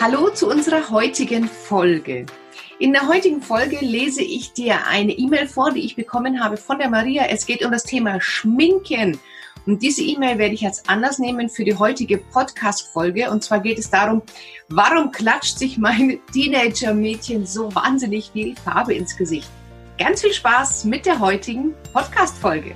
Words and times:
Hallo 0.00 0.28
zu 0.28 0.50
unserer 0.50 0.90
heutigen 0.90 1.48
Folge. 1.48 2.26
In 2.80 2.92
der 2.92 3.06
heutigen 3.06 3.40
Folge 3.40 3.78
lese 3.80 4.22
ich 4.22 4.52
dir 4.52 4.86
eine 4.88 5.12
E-Mail 5.12 5.46
vor, 5.46 5.70
die 5.70 5.84
ich 5.84 5.94
bekommen 5.94 6.42
habe 6.42 6.56
von 6.56 6.78
der 6.78 6.90
Maria. 6.90 7.26
Es 7.30 7.46
geht 7.46 7.64
um 7.64 7.70
das 7.70 7.84
Thema 7.84 8.20
Schminken. 8.20 9.20
Und 9.66 9.82
diese 9.82 10.02
E-Mail 10.02 10.38
werde 10.38 10.54
ich 10.54 10.62
jetzt 10.62 10.90
anders 10.90 11.20
nehmen 11.20 11.48
für 11.48 11.64
die 11.64 11.76
heutige 11.76 12.18
Podcast-Folge. 12.18 13.30
Und 13.30 13.44
zwar 13.44 13.60
geht 13.60 13.78
es 13.78 13.88
darum, 13.88 14.22
warum 14.68 15.12
klatscht 15.12 15.58
sich 15.58 15.78
mein 15.78 16.18
Teenager-Mädchen 16.32 17.46
so 17.46 17.72
wahnsinnig 17.74 18.30
viel 18.32 18.56
Farbe 18.56 18.94
ins 18.94 19.16
Gesicht? 19.16 19.48
Ganz 19.96 20.22
viel 20.22 20.32
Spaß 20.32 20.84
mit 20.84 21.06
der 21.06 21.20
heutigen 21.20 21.72
Podcast-Folge. 21.92 22.74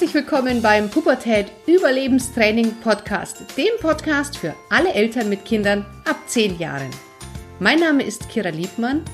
Herzlich 0.00 0.24
willkommen 0.24 0.62
beim 0.62 0.88
Pubertät 0.88 1.52
Überlebenstraining 1.66 2.74
Podcast, 2.76 3.44
dem 3.58 3.68
Podcast 3.82 4.38
für 4.38 4.54
alle 4.70 4.94
Eltern 4.94 5.28
mit 5.28 5.44
Kindern 5.44 5.84
ab 6.06 6.16
10 6.26 6.58
Jahren. 6.58 6.88
Mein 7.58 7.80
Name 7.80 8.02
ist 8.02 8.26
Kira 8.30 8.48
Liebmann 8.48 9.04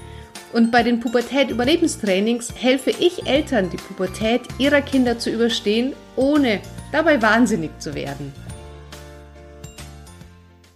und 0.52 0.70
bei 0.70 0.84
den 0.84 1.00
Pubertät 1.00 1.50
Überlebenstrainings 1.50 2.54
helfe 2.54 2.90
ich 2.90 3.26
Eltern, 3.26 3.68
die 3.68 3.78
Pubertät 3.78 4.42
ihrer 4.59 4.80
Kinder 4.80 5.18
zu 5.18 5.30
überstehen, 5.30 5.92
ohne 6.14 6.60
dabei 6.92 7.20
wahnsinnig 7.20 7.76
zu 7.80 7.96
werden. 7.96 8.32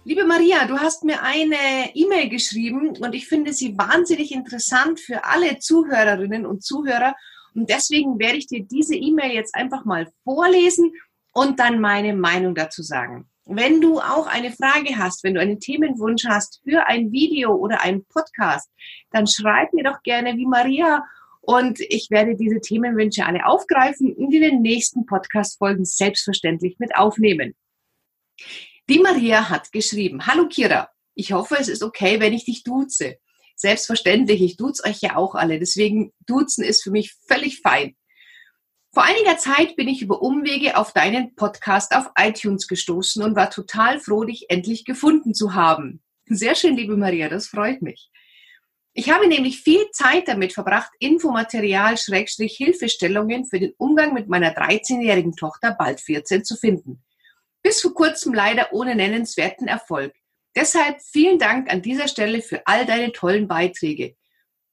Liebe 0.03 0.25
Maria, 0.25 0.65
du 0.65 0.77
hast 0.77 1.05
mir 1.05 1.23
eine 1.23 1.55
E-Mail 1.93 2.27
geschrieben 2.27 2.97
und 2.99 3.15
ich 3.15 3.29
finde 3.29 3.53
sie 3.53 3.77
wahnsinnig 3.77 4.33
interessant 4.33 4.99
für 4.99 5.23
alle 5.23 5.59
Zuhörerinnen 5.59 6.45
und 6.45 6.65
Zuhörer 6.65 7.15
und 7.53 7.69
deswegen 7.69 8.19
werde 8.19 8.37
ich 8.37 8.47
dir 8.47 8.63
diese 8.63 8.95
E-Mail 8.95 9.31
jetzt 9.31 9.55
einfach 9.55 9.85
mal 9.85 10.11
vorlesen 10.23 10.93
und 11.33 11.59
dann 11.59 11.79
meine 11.79 12.15
Meinung 12.15 12.55
dazu 12.55 12.81
sagen. 12.81 13.27
Wenn 13.45 13.81
du 13.81 13.99
auch 13.99 14.27
eine 14.27 14.51
Frage 14.51 14.97
hast, 14.97 15.23
wenn 15.23 15.33
du 15.33 15.41
einen 15.41 15.59
Themenwunsch 15.59 16.25
hast 16.25 16.61
für 16.63 16.85
ein 16.85 17.11
Video 17.11 17.53
oder 17.55 17.81
einen 17.81 18.05
Podcast, 18.05 18.69
dann 19.09 19.27
schreib 19.27 19.73
mir 19.73 19.83
doch 19.83 20.03
gerne 20.03 20.37
wie 20.37 20.45
Maria 20.45 21.03
und 21.41 21.79
ich 21.79 22.11
werde 22.11 22.35
diese 22.35 22.61
Themenwünsche 22.61 23.25
alle 23.25 23.45
aufgreifen 23.45 24.13
und 24.13 24.33
in 24.33 24.41
den 24.41 24.61
nächsten 24.61 25.05
Podcast-Folgen 25.05 25.85
selbstverständlich 25.85 26.77
mit 26.77 26.95
aufnehmen. 26.95 27.55
Die 28.89 28.99
Maria 28.99 29.49
hat 29.49 29.71
geschrieben, 29.71 30.25
Hallo 30.27 30.47
Kira, 30.47 30.89
ich 31.15 31.33
hoffe, 31.33 31.57
es 31.59 31.67
ist 31.67 31.83
okay, 31.83 32.19
wenn 32.19 32.33
ich 32.33 32.45
dich 32.45 32.63
duze. 32.63 33.17
Selbstverständlich, 33.61 34.41
ich 34.41 34.57
duze 34.57 34.83
euch 34.85 35.01
ja 35.01 35.17
auch 35.17 35.35
alle, 35.35 35.59
deswegen 35.59 36.11
duzen 36.25 36.63
ist 36.63 36.81
für 36.81 36.89
mich 36.89 37.13
völlig 37.27 37.61
fein. 37.61 37.95
Vor 38.91 39.03
einiger 39.03 39.37
Zeit 39.37 39.75
bin 39.75 39.87
ich 39.87 40.01
über 40.01 40.23
Umwege 40.23 40.77
auf 40.77 40.93
deinen 40.93 41.35
Podcast 41.35 41.95
auf 41.95 42.09
iTunes 42.17 42.67
gestoßen 42.67 43.21
und 43.21 43.35
war 43.35 43.51
total 43.51 43.99
froh, 43.99 44.23
dich 44.23 44.47
endlich 44.49 44.83
gefunden 44.83 45.35
zu 45.35 45.53
haben. 45.53 46.01
Sehr 46.25 46.55
schön, 46.55 46.75
liebe 46.75 46.97
Maria, 46.97 47.29
das 47.29 47.49
freut 47.49 47.83
mich. 47.83 48.09
Ich 48.93 49.11
habe 49.11 49.27
nämlich 49.27 49.61
viel 49.61 49.91
Zeit 49.91 50.27
damit 50.27 50.53
verbracht, 50.53 50.91
Infomaterial, 50.97 51.99
Schrägstrich, 51.99 52.57
Hilfestellungen 52.57 53.45
für 53.45 53.59
den 53.59 53.73
Umgang 53.77 54.15
mit 54.15 54.27
meiner 54.27 54.55
13-jährigen 54.55 55.35
Tochter, 55.35 55.75
bald 55.77 56.01
14, 56.01 56.43
zu 56.43 56.55
finden. 56.55 57.03
Bis 57.61 57.79
vor 57.79 57.93
kurzem 57.93 58.33
leider 58.33 58.73
ohne 58.73 58.95
nennenswerten 58.95 59.67
Erfolg. 59.67 60.15
Deshalb 60.55 61.01
vielen 61.01 61.39
Dank 61.39 61.71
an 61.71 61.81
dieser 61.81 62.07
Stelle 62.07 62.41
für 62.41 62.65
all 62.67 62.85
deine 62.85 63.11
tollen 63.11 63.47
Beiträge. 63.47 64.15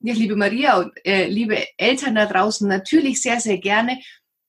Ja, 0.01 0.13
liebe 0.13 0.35
Maria 0.35 0.77
und 0.77 0.93
äh, 1.05 1.27
liebe 1.27 1.65
Eltern 1.77 2.15
da 2.15 2.25
draußen, 2.25 2.67
natürlich 2.67 3.21
sehr, 3.21 3.39
sehr 3.39 3.57
gerne. 3.57 3.99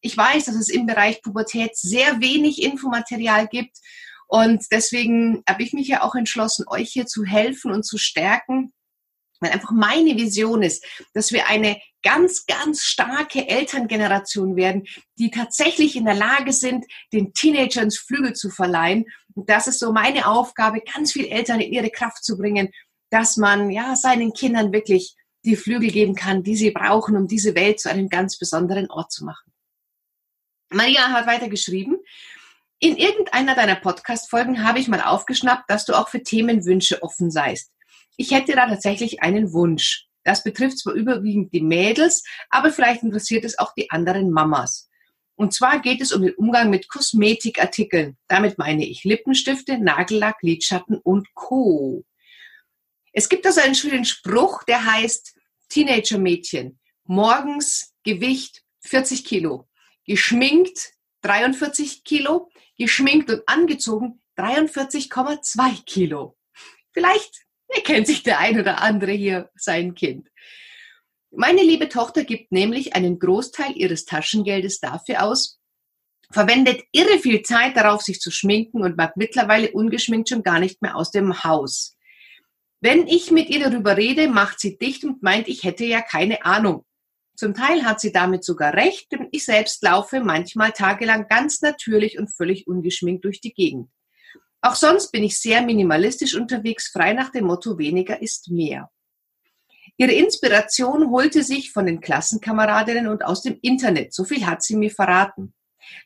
Ich 0.01 0.17
weiß, 0.17 0.47
dass 0.47 0.55
es 0.55 0.69
im 0.69 0.86
Bereich 0.86 1.23
Pubertät 1.23 1.77
sehr 1.77 2.20
wenig 2.20 2.62
Infomaterial 2.62 3.48
gibt. 3.48 3.77
Und 4.29 4.64
deswegen 4.70 5.42
habe 5.48 5.63
ich 5.63 5.73
mich 5.73 5.89
ja 5.89 6.02
auch 6.02 6.14
entschlossen, 6.14 6.67
euch 6.69 6.90
hier 6.90 7.07
zu 7.07 7.24
helfen 7.24 7.73
und 7.73 7.85
zu 7.85 7.98
stärken, 7.98 8.73
weil 9.40 9.51
einfach 9.51 9.73
meine 9.73 10.17
Vision 10.17 10.63
ist, 10.63 10.85
dass 11.14 11.33
wir 11.33 11.48
eine 11.48 11.80
ganz, 12.02 12.46
ganz 12.46 12.83
starke 12.83 13.48
Elterngeneration 13.48 14.56
werden, 14.56 14.86
die 15.18 15.30
tatsächlich 15.30 15.96
in 15.96 16.05
der 16.05 16.14
Lage 16.14 16.52
sind, 16.52 16.86
den 17.12 17.33
Teenagern 17.33 17.90
Flügel 17.90 18.34
zu 18.34 18.50
verleihen. 18.50 19.06
Und 19.34 19.48
das 19.48 19.66
ist 19.66 19.78
so 19.78 19.92
meine 19.92 20.27
Aufgabe, 20.27 20.80
ganz 20.80 21.12
viele 21.12 21.28
Eltern 21.28 21.60
in 21.60 21.72
ihre 21.72 21.90
Kraft 21.90 22.24
zu 22.24 22.36
bringen, 22.36 22.70
dass 23.10 23.36
man 23.36 23.70
ja 23.70 23.96
seinen 23.96 24.33
Kindern 24.33 24.72
wirklich 24.72 25.14
die 25.44 25.56
Flügel 25.56 25.90
geben 25.90 26.14
kann, 26.14 26.42
die 26.42 26.56
sie 26.56 26.70
brauchen, 26.70 27.16
um 27.16 27.27
diese 27.27 27.55
Welt 27.55 27.80
zu 27.80 27.90
einem 27.90 28.08
ganz 28.08 28.39
besonderen 28.39 28.90
Ort 28.90 29.10
zu 29.10 29.24
machen. 29.24 29.52
Maria 30.70 31.10
hat 31.10 31.27
weiter 31.27 31.48
geschrieben, 31.48 31.96
in 32.78 32.96
irgendeiner 32.96 33.55
deiner 33.55 33.74
Podcast-Folgen 33.74 34.64
habe 34.64 34.78
ich 34.78 34.89
mal 34.89 35.02
aufgeschnappt, 35.02 35.68
dass 35.68 35.84
du 35.84 35.94
auch 35.94 36.08
für 36.08 36.22
Themenwünsche 36.22 37.02
offen 37.02 37.30
seist. 37.30 37.72
Ich 38.16 38.30
hätte 38.30 38.52
da 38.52 38.66
tatsächlich 38.68 39.22
einen 39.22 39.52
Wunsch. 39.52 40.06
Das 40.30 40.45
betrifft 40.45 40.79
zwar 40.79 40.95
überwiegend 40.95 41.52
die 41.52 41.61
Mädels, 41.61 42.23
aber 42.51 42.70
vielleicht 42.70 43.02
interessiert 43.02 43.45
es 43.45 43.58
auch 43.58 43.74
die 43.74 43.91
anderen 43.91 44.30
Mamas. 44.30 44.89
Und 45.35 45.52
zwar 45.52 45.80
geht 45.80 46.01
es 46.01 46.13
um 46.13 46.23
den 46.23 46.36
Umgang 46.36 46.70
mit 46.70 46.89
Kosmetikartikeln. 46.89 48.17
Damit 48.29 48.57
meine 48.57 48.86
ich 48.86 49.02
Lippenstifte, 49.02 49.79
Nagellack, 49.79 50.36
Lidschatten 50.42 50.98
und 50.98 51.35
Co. 51.35 52.05
Es 53.13 53.29
gibt 53.29 53.45
also 53.45 53.61
einen 53.61 53.74
schönen 53.74 54.05
Spruch, 54.05 54.63
der 54.63 54.85
heißt 54.85 55.36
Teenager-Mädchen. 55.69 56.79
Morgens 57.02 57.92
Gewicht 58.05 58.63
40 58.83 59.24
Kilo. 59.24 59.69
Geschminkt 60.07 60.92
43 61.23 62.05
Kilo. 62.05 62.51
Geschminkt 62.79 63.33
und 63.33 63.42
angezogen 63.48 64.23
43,2 64.39 65.85
Kilo. 65.86 66.36
Vielleicht 66.92 67.46
erkennt 67.75 68.07
sich 68.07 68.23
der 68.23 68.39
ein 68.39 68.58
oder 68.58 68.83
andere 68.83 69.13
hier 69.13 69.51
sein 69.55 69.95
Kind. 69.95 70.29
Meine 71.31 71.63
liebe 71.63 71.89
Tochter 71.89 72.25
gibt 72.25 72.51
nämlich 72.51 72.95
einen 72.95 73.19
Großteil 73.19 73.77
ihres 73.77 74.05
Taschengeldes 74.05 74.81
dafür 74.81 75.23
aus, 75.23 75.61
verwendet 76.33 76.83
irre 76.92 77.19
viel 77.19 77.42
Zeit 77.42 77.77
darauf, 77.77 78.03
sich 78.03 78.20
zu 78.20 78.31
schminken 78.31 78.83
und 78.83 78.97
mag 78.97 79.17
mittlerweile 79.17 79.70
ungeschminkt 79.70 80.29
schon 80.29 80.42
gar 80.42 80.58
nicht 80.58 80.83
mehr 80.83 80.97
aus 80.97 81.11
dem 81.11 81.45
Haus. 81.45 81.97
Wenn 82.81 83.07
ich 83.07 83.31
mit 83.31 83.51
ihr 83.51 83.61
darüber 83.61 83.97
rede, 83.97 84.29
macht 84.29 84.58
sie 84.58 84.79
dicht 84.79 85.05
und 85.05 85.23
meint, 85.23 85.48
ich 85.48 85.64
hätte 85.64 85.85
ja 85.85 86.01
keine 86.01 86.45
Ahnung. 86.45 86.85
Zum 87.37 87.55
Teil 87.55 87.85
hat 87.85 88.01
sie 88.01 88.13
damit 88.13 88.45
sogar 88.45 88.75
recht, 88.75 89.13
denn 89.13 89.29
ich 89.33 89.45
selbst 89.45 89.83
laufe 89.83 90.20
manchmal 90.20 90.73
tagelang 90.73 91.27
ganz 91.29 91.63
natürlich 91.63 92.19
und 92.19 92.35
völlig 92.35 92.67
ungeschminkt 92.67 93.25
durch 93.25 93.41
die 93.41 93.52
Gegend. 93.52 93.89
Auch 94.62 94.74
sonst 94.74 95.10
bin 95.10 95.24
ich 95.24 95.38
sehr 95.38 95.62
minimalistisch 95.62 96.34
unterwegs, 96.34 96.88
frei 96.88 97.12
nach 97.12 97.30
dem 97.30 97.46
Motto 97.46 97.78
weniger 97.78 98.20
ist 98.20 98.50
mehr. 98.50 98.90
Ihre 99.96 100.12
Inspiration 100.12 101.10
holte 101.10 101.42
sich 101.42 101.72
von 101.72 101.86
den 101.86 102.00
Klassenkameradinnen 102.00 103.08
und 103.08 103.24
aus 103.24 103.42
dem 103.42 103.58
Internet. 103.62 104.14
So 104.14 104.24
viel 104.24 104.46
hat 104.46 104.62
sie 104.62 104.76
mir 104.76 104.90
verraten. 104.90 105.54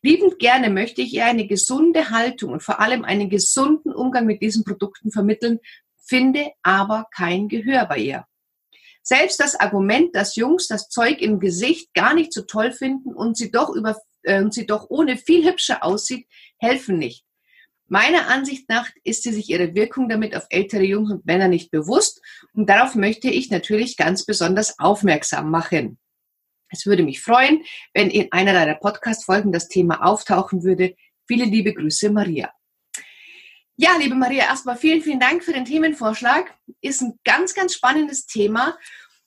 Liebend 0.02 0.38
gerne 0.38 0.70
möchte 0.70 1.02
ich 1.02 1.14
ihr 1.14 1.26
eine 1.26 1.46
gesunde 1.46 2.10
Haltung 2.10 2.52
und 2.52 2.62
vor 2.62 2.80
allem 2.80 3.04
einen 3.04 3.28
gesunden 3.28 3.92
Umgang 3.92 4.26
mit 4.26 4.40
diesen 4.40 4.64
Produkten 4.64 5.10
vermitteln, 5.10 5.58
finde 6.06 6.50
aber 6.62 7.06
kein 7.14 7.48
Gehör 7.48 7.86
bei 7.86 7.98
ihr. 7.98 8.26
Selbst 9.02 9.38
das 9.40 9.54
Argument, 9.54 10.14
dass 10.14 10.36
Jungs 10.36 10.66
das 10.66 10.88
Zeug 10.88 11.20
im 11.20 11.38
Gesicht 11.38 11.92
gar 11.92 12.14
nicht 12.14 12.32
so 12.32 12.42
toll 12.42 12.72
finden 12.72 13.14
und 13.14 13.36
sie 13.36 13.50
doch 13.50 13.70
über 13.70 14.00
äh, 14.22 14.40
und 14.40 14.54
sie 14.54 14.66
doch 14.66 14.86
ohne 14.88 15.16
viel 15.16 15.46
hübscher 15.46 15.84
aussieht, 15.84 16.26
helfen 16.58 16.98
nicht. 16.98 17.24
Meiner 17.86 18.28
Ansicht 18.28 18.68
nach 18.68 18.88
ist 19.04 19.22
sie 19.22 19.32
sich 19.32 19.50
ihre 19.50 19.74
Wirkung 19.74 20.08
damit 20.08 20.34
auf 20.34 20.46
ältere 20.48 20.84
Jungs 20.84 21.10
und 21.10 21.26
Männer 21.26 21.48
nicht 21.48 21.70
bewusst 21.70 22.22
und 22.54 22.68
darauf 22.68 22.94
möchte 22.94 23.28
ich 23.28 23.50
natürlich 23.50 23.96
ganz 23.96 24.24
besonders 24.24 24.78
aufmerksam 24.78 25.50
machen. 25.50 25.98
Es 26.70 26.86
würde 26.86 27.02
mich 27.02 27.20
freuen, 27.20 27.62
wenn 27.92 28.10
in 28.10 28.32
einer 28.32 28.52
deiner 28.52 28.74
Podcast-Folgen 28.74 29.52
das 29.52 29.68
Thema 29.68 30.04
auftauchen 30.04 30.64
würde. 30.64 30.96
Viele 31.26 31.44
liebe 31.44 31.72
Grüße, 31.72 32.10
Maria. 32.10 32.52
Ja, 33.76 33.96
liebe 33.98 34.14
Maria, 34.14 34.44
erstmal 34.44 34.76
vielen, 34.76 35.02
vielen 35.02 35.20
Dank 35.20 35.44
für 35.44 35.52
den 35.52 35.64
Themenvorschlag. 35.64 36.54
Ist 36.80 37.02
ein 37.02 37.18
ganz, 37.24 37.54
ganz 37.54 37.74
spannendes 37.74 38.26
Thema. 38.26 38.78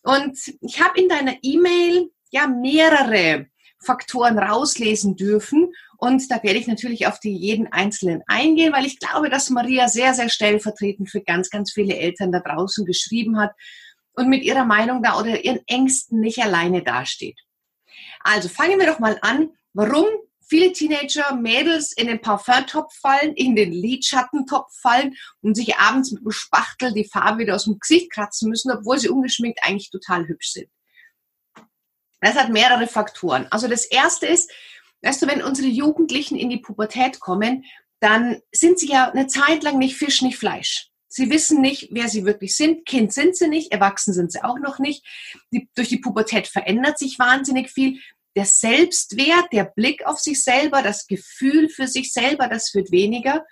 Und 0.04 0.38
ich 0.62 0.82
habe 0.82 1.00
in 1.00 1.10
deiner 1.10 1.36
E-Mail 1.42 2.12
ja 2.32 2.48
mehrere 2.48 3.48
Faktoren 3.80 4.40
rauslesen 4.40 5.16
dürfen. 5.16 5.74
Und 5.98 6.30
da 6.30 6.42
werde 6.44 6.60
ich 6.60 6.68
natürlich 6.68 7.08
auf 7.08 7.20
die 7.20 7.36
jeden 7.36 7.72
einzelnen 7.72 8.22
eingehen, 8.28 8.72
weil 8.72 8.86
ich 8.86 9.00
glaube, 9.00 9.30
dass 9.30 9.50
Maria 9.50 9.88
sehr, 9.88 10.14
sehr 10.14 10.30
stellvertretend 10.30 11.10
für 11.10 11.22
ganz, 11.22 11.50
ganz 11.50 11.72
viele 11.72 11.98
Eltern 11.98 12.32
da 12.32 12.40
draußen 12.40 12.86
geschrieben 12.86 13.40
hat 13.40 13.52
und 14.14 14.30
mit 14.30 14.44
ihrer 14.44 14.66
Meinung 14.66 15.02
da 15.02 15.20
oder 15.20 15.44
ihren 15.44 15.62
Ängsten 15.68 16.20
nicht 16.20 16.40
alleine 16.40 16.84
dasteht. 16.84 17.40
Also 18.22 18.50
fangen 18.50 18.80
wir 18.80 18.88
doch 18.88 19.00
mal 19.00 19.18
an, 19.22 19.50
warum 19.74 20.06
viele 20.48 20.72
Teenager, 20.72 21.36
Mädels 21.36 21.92
in 21.92 22.08
den 22.08 22.22
Parfumtopf 22.22 22.94
fallen, 22.96 23.34
in 23.36 23.56
den 23.56 23.72
Lidschattentopf 23.72 24.72
fallen 24.80 25.16
und 25.42 25.56
sich 25.56 25.76
abends 25.78 26.12
mit 26.12 26.24
dem 26.24 26.32
Spachtel 26.32 26.94
die 26.94 27.10
Farbe 27.10 27.40
wieder 27.40 27.56
aus 27.56 27.66
dem 27.66 27.80
Gesicht 27.80 28.12
kratzen 28.12 28.50
müssen, 28.50 28.72
obwohl 28.72 28.98
sie 28.98 29.10
ungeschminkt 29.10 29.60
eigentlich 29.64 29.90
total 29.90 30.28
hübsch 30.28 30.52
sind. 30.52 30.70
Das 32.22 32.36
hat 32.36 32.50
mehrere 32.50 32.88
Faktoren. 32.88 33.48
Also 33.52 33.68
das 33.68 33.86
erste 33.86 34.26
ist, 34.26 34.52
weißt 35.02 35.22
du, 35.22 35.28
wenn 35.28 35.44
unsere 35.44 35.68
Jugendlichen 35.68 36.38
in 36.38 36.50
die 36.50 36.58
Pubertät 36.58 37.20
kommen, 37.20 37.66
dann 38.00 38.42
sind 38.52 38.80
sie 38.80 38.90
ja 38.90 39.10
eine 39.12 39.28
Zeit 39.28 39.64
lang 39.64 39.78
nicht 39.78 39.96
Fisch, 39.96 40.22
nicht 40.22 40.38
Fleisch. 40.38 40.90
Sie 41.08 41.30
wissen 41.30 41.62
nicht, 41.62 41.90
wer 41.92 42.10
sie 42.10 42.26
wirklich 42.26 42.56
sind. 42.56 42.86
Kind 42.86 43.14
sind 43.14 43.36
sie 43.36 43.48
nicht, 43.48 43.72
erwachsen 43.72 44.14
sind 44.14 44.32
sie 44.32 44.44
auch 44.44 44.60
noch 44.60 44.78
nicht. 44.80 45.06
Die, 45.52 45.70
durch 45.76 45.88
die 45.88 45.98
Pubertät 45.98 46.48
verändert 46.48 47.00
sich 47.00 47.18
wahnsinnig 47.18 47.72
viel. 47.72 48.00
Der 48.36 48.46
Selbstwert, 48.46 49.52
der 49.52 49.66
Blick 49.66 50.06
auf 50.06 50.20
sich 50.20 50.44
selber, 50.44 50.84
das 50.84 51.08
Gefühl 51.08 51.70
für 51.70 51.88
sich 51.88 52.14
selber, 52.14 52.48
das 52.48 52.74
wird 52.76 52.92
weniger. 52.92 53.46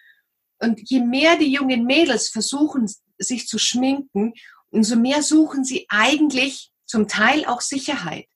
Und 0.60 0.82
je 0.90 1.00
mehr 1.00 1.38
die 1.38 1.52
jungen 1.52 1.86
Mädels 1.86 2.30
versuchen, 2.30 2.92
sich 3.18 3.48
zu 3.48 3.58
schminken, 3.58 4.34
umso 4.70 4.96
mehr 4.96 5.24
suchen 5.24 5.64
sie 5.64 5.86
eigentlich 5.90 6.72
zum 6.86 7.08
Teil 7.08 7.46
auch 7.46 7.62
Sicherheit 7.62 8.28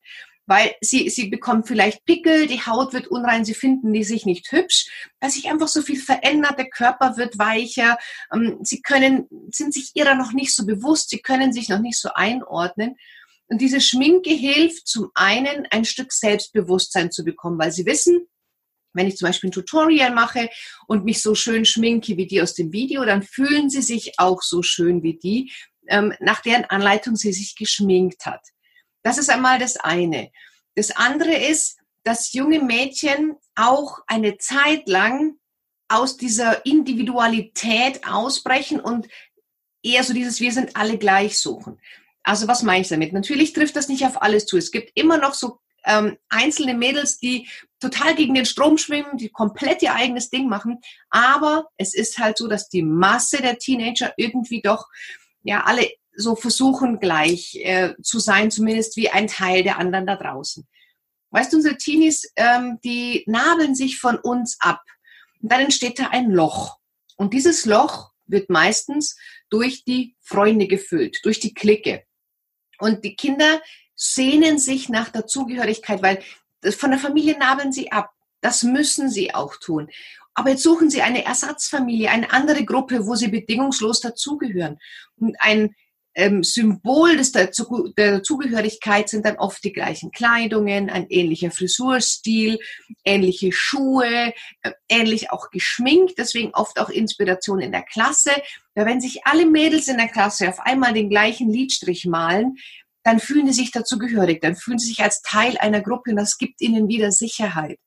weil 0.50 0.74
sie, 0.82 1.12
sie 1.12 1.28
bekommen 1.28 1.64
vielleicht 1.64 2.06
Pickel, 2.06 2.48
die 2.48 2.66
Haut 2.66 2.92
wird 2.92 3.08
unrein, 3.08 3.46
sie 3.46 3.54
finden 3.54 3.94
die 3.94 4.04
sich 4.04 4.26
nicht 4.26 4.52
hübsch, 4.52 4.90
weil 5.20 5.30
sich 5.30 5.48
einfach 5.48 5.68
so 5.68 5.84
viel 5.84 6.00
verändert, 6.02 6.58
der 6.58 6.72
Körper 6.72 7.18
wird 7.18 7.38
weicher, 7.38 8.00
ähm, 8.34 8.58
sie 8.64 8.82
können, 8.82 9.28
sind 9.52 9.76
sich 9.76 9.92
ihrer 9.94 10.16
noch 10.16 10.34
nicht 10.34 10.56
so 10.56 10.66
bewusst, 10.66 11.12
sie 11.12 11.20
können 11.20 11.54
sich 11.54 11.70
noch 11.70 11.78
nicht 11.80 12.00
so 12.00 12.10
einordnen. 12.16 12.96
Und 13.48 13.62
diese 13.62 13.80
Schminke 13.80 14.32
hilft 14.32 14.88
zum 14.88 15.12
einen, 15.14 15.68
ein 15.70 15.86
Stück 15.86 16.12
Selbstbewusstsein 16.12 17.12
zu 17.12 17.24
bekommen, 17.24 17.60
weil 17.60 17.72
sie 17.72 17.86
wissen, 17.86 18.28
wenn 18.94 19.08
ich 19.08 19.18
zum 19.18 19.28
Beispiel 19.28 19.50
ein 19.50 19.54
Tutorial 19.54 20.16
mache 20.16 20.50
und 20.88 21.06
mich 21.06 21.22
so 21.22 21.36
schön 21.36 21.64
schminke 21.64 22.18
wie 22.18 22.26
die 22.26 22.42
aus 22.42 22.56
dem 22.56 22.72
Video, 22.72 23.06
dann 23.06 23.22
fühlen 23.22 23.70
sie 23.70 23.84
sich 23.84 24.14
auch 24.18 24.42
so 24.42 24.64
schön 24.64 25.04
wie 25.04 25.14
die, 25.16 25.52
ähm, 25.88 26.12
nach 26.20 26.42
deren 26.42 26.66
Anleitung 26.66 27.16
sie 27.16 27.34
sich 27.34 27.56
geschminkt 27.56 28.26
hat. 28.26 28.42
Das 29.10 29.18
ist 29.18 29.32
einmal 29.32 29.58
das 29.58 29.76
eine. 29.76 30.30
Das 30.76 30.92
andere 30.92 31.34
ist, 31.34 31.80
dass 32.04 32.32
junge 32.34 32.60
Mädchen 32.60 33.38
auch 33.56 34.02
eine 34.06 34.38
Zeit 34.38 34.88
lang 34.88 35.34
aus 35.88 36.16
dieser 36.16 36.64
Individualität 36.64 38.06
ausbrechen 38.08 38.80
und 38.80 39.08
eher 39.82 40.04
so 40.04 40.14
dieses 40.14 40.40
Wir 40.40 40.52
sind 40.52 40.76
alle 40.76 41.00
gleich 41.00 41.40
suchen. 41.40 41.80
Also 42.22 42.48
was 42.48 42.62
meine 42.62 42.82
ich 42.82 42.90
damit? 42.90 43.12
Natürlich 43.12 43.54
trifft 43.54 43.76
das 43.76 43.88
nicht 43.88 44.06
auf 44.06 44.22
alles 44.22 44.46
zu. 44.46 44.58
Es 44.58 44.70
gibt 44.70 44.92
immer 44.94 45.18
noch 45.18 45.34
so 45.34 45.58
ähm, 45.86 46.20
einzelne 46.30 46.76
Mädels, 46.76 47.18
die 47.18 47.50
total 47.80 48.14
gegen 48.14 48.36
den 48.36 48.46
Strom 48.46 48.78
schwimmen, 48.78 49.18
die 49.18 49.30
komplett 49.30 49.82
ihr 49.82 49.96
eigenes 49.96 50.30
Ding 50.30 50.48
machen. 50.48 50.82
Aber 51.10 51.66
es 51.78 51.96
ist 51.96 52.20
halt 52.20 52.38
so, 52.38 52.48
dass 52.48 52.70
die 52.70 52.84
Masse 52.84 53.38
der 53.38 53.58
Teenager 53.58 54.14
irgendwie 54.18 54.62
doch 54.62 54.86
ja 55.42 55.64
alle 55.64 55.90
so 56.20 56.36
versuchen 56.36 57.00
gleich 57.00 57.56
äh, 57.64 57.94
zu 58.02 58.20
sein, 58.20 58.52
zumindest 58.52 58.98
wie 58.98 59.10
ein 59.10 59.28
Teil 59.28 59.64
der 59.64 59.78
anderen 59.78 60.06
da 60.06 60.16
draußen. 60.16 60.68
Weißt 61.32 61.54
du, 61.54 61.58
unsere 61.58 61.78
Teenies, 61.78 62.32
ähm, 62.36 62.80
die 62.84 63.24
nabeln 63.28 63.76
sich 63.76 64.00
von 64.00 64.18
uns 64.18 64.58
ab. 64.60 64.82
Und 65.42 65.52
dann 65.52 65.62
entsteht 65.62 66.00
da 66.00 66.08
ein 66.10 66.30
Loch. 66.32 66.78
Und 67.16 67.34
dieses 67.34 67.66
Loch 67.66 68.12
wird 68.26 68.50
meistens 68.50 69.18
durch 69.50 69.84
die 69.84 70.16
Freunde 70.22 70.68
gefüllt, 70.68 71.20
durch 71.24 71.40
die 71.40 71.54
Clique. 71.54 72.04
Und 72.80 73.04
die 73.04 73.16
Kinder 73.16 73.62
sehnen 73.96 74.58
sich 74.58 74.90
nach 74.90 75.10
der 75.10 75.28
Zugehörigkeit, 75.28 76.02
weil 76.02 76.24
von 76.76 76.92
der 76.92 77.00
Familie 77.00 77.38
nabeln 77.38 77.72
sie 77.72 77.92
ab. 77.92 78.12
Das 78.42 78.64
müssen 78.64 79.10
sie 79.10 79.34
auch 79.34 79.56
tun. 79.58 79.90
Aber 80.34 80.52
jetzt 80.52 80.64
suchen 80.64 80.90
sie 80.90 81.02
eine 81.02 81.26
Ersatzfamilie, 81.26 82.10
eine 82.10 82.32
andere 82.32 82.64
Gruppe, 82.64 83.06
wo 83.06 83.16
sie 83.16 83.28
bedingungslos 83.28 84.00
dazugehören. 84.00 84.80
Und 85.18 85.36
ein 85.40 85.76
ähm, 86.16 86.44
Symbol 86.44 87.18
des, 87.18 87.32
der, 87.32 87.52
der 87.98 88.24
Zugehörigkeit 88.24 89.10
sind 89.10 89.26
dann 89.26 89.38
oft 89.38 89.64
die 89.64 89.74
gleichen 89.74 90.12
Kleidungen, 90.12 90.90
ein 90.90 91.08
ähnlicher 91.10 91.52
Frisurstil, 91.52 92.60
ähnliche 93.06 93.52
Schuhe, 93.52 94.34
äh, 94.62 94.72
ähnlich 94.90 95.32
auch 95.32 95.50
geschminkt, 95.52 96.16
deswegen 96.18 96.52
oft 96.54 96.80
auch 96.80 96.90
Inspiration 96.90 97.62
in 97.62 97.72
der 97.72 97.84
Klasse. 97.84 98.32
Weil 98.76 98.86
wenn 98.86 99.02
sich 99.02 99.26
alle 99.26 99.46
Mädels 99.46 99.88
in 99.88 99.98
der 99.98 100.10
Klasse 100.10 100.50
auf 100.50 100.60
einmal 100.60 100.94
den 100.94 101.10
gleichen 101.10 101.52
Lidstrich 101.52 102.06
malen, 102.06 102.58
dann 103.04 103.20
fühlen 103.20 103.48
sie 103.48 103.62
sich 103.62 103.72
dazu 103.72 103.98
gehörig, 103.98 104.42
dann 104.42 104.56
fühlen 104.56 104.80
sie 104.80 104.88
sich 104.88 105.02
als 105.02 105.22
Teil 105.22 105.58
einer 105.58 105.82
Gruppe 105.82 106.12
und 106.12 106.18
das 106.18 106.38
gibt 106.38 106.62
ihnen 106.62 106.88
wieder 106.88 107.12
Sicherheit. 107.12 107.80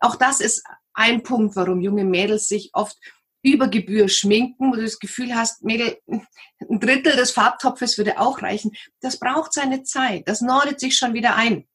Auch 0.00 0.16
das 0.16 0.40
ist 0.40 0.64
ein 0.94 1.22
Punkt, 1.22 1.56
warum 1.56 1.80
junge 1.80 2.04
Mädels 2.04 2.48
sich 2.48 2.70
oft 2.72 2.96
über 3.42 3.68
Gebühr 3.68 4.08
schminken, 4.08 4.70
wo 4.70 4.76
du 4.76 4.82
das 4.82 4.98
Gefühl 4.98 5.34
hast, 5.34 5.62
Mädel, 5.62 5.98
ein 6.06 6.80
Drittel 6.80 7.16
des 7.16 7.32
Farbtopfes 7.32 7.96
würde 7.98 8.18
auch 8.18 8.42
reichen. 8.42 8.72
Das 9.00 9.18
braucht 9.18 9.52
seine 9.52 9.82
Zeit. 9.82 10.28
Das 10.28 10.40
nordet 10.40 10.80
sich 10.80 10.96
schon 10.96 11.14
wieder 11.14 11.36
ein. 11.36 11.66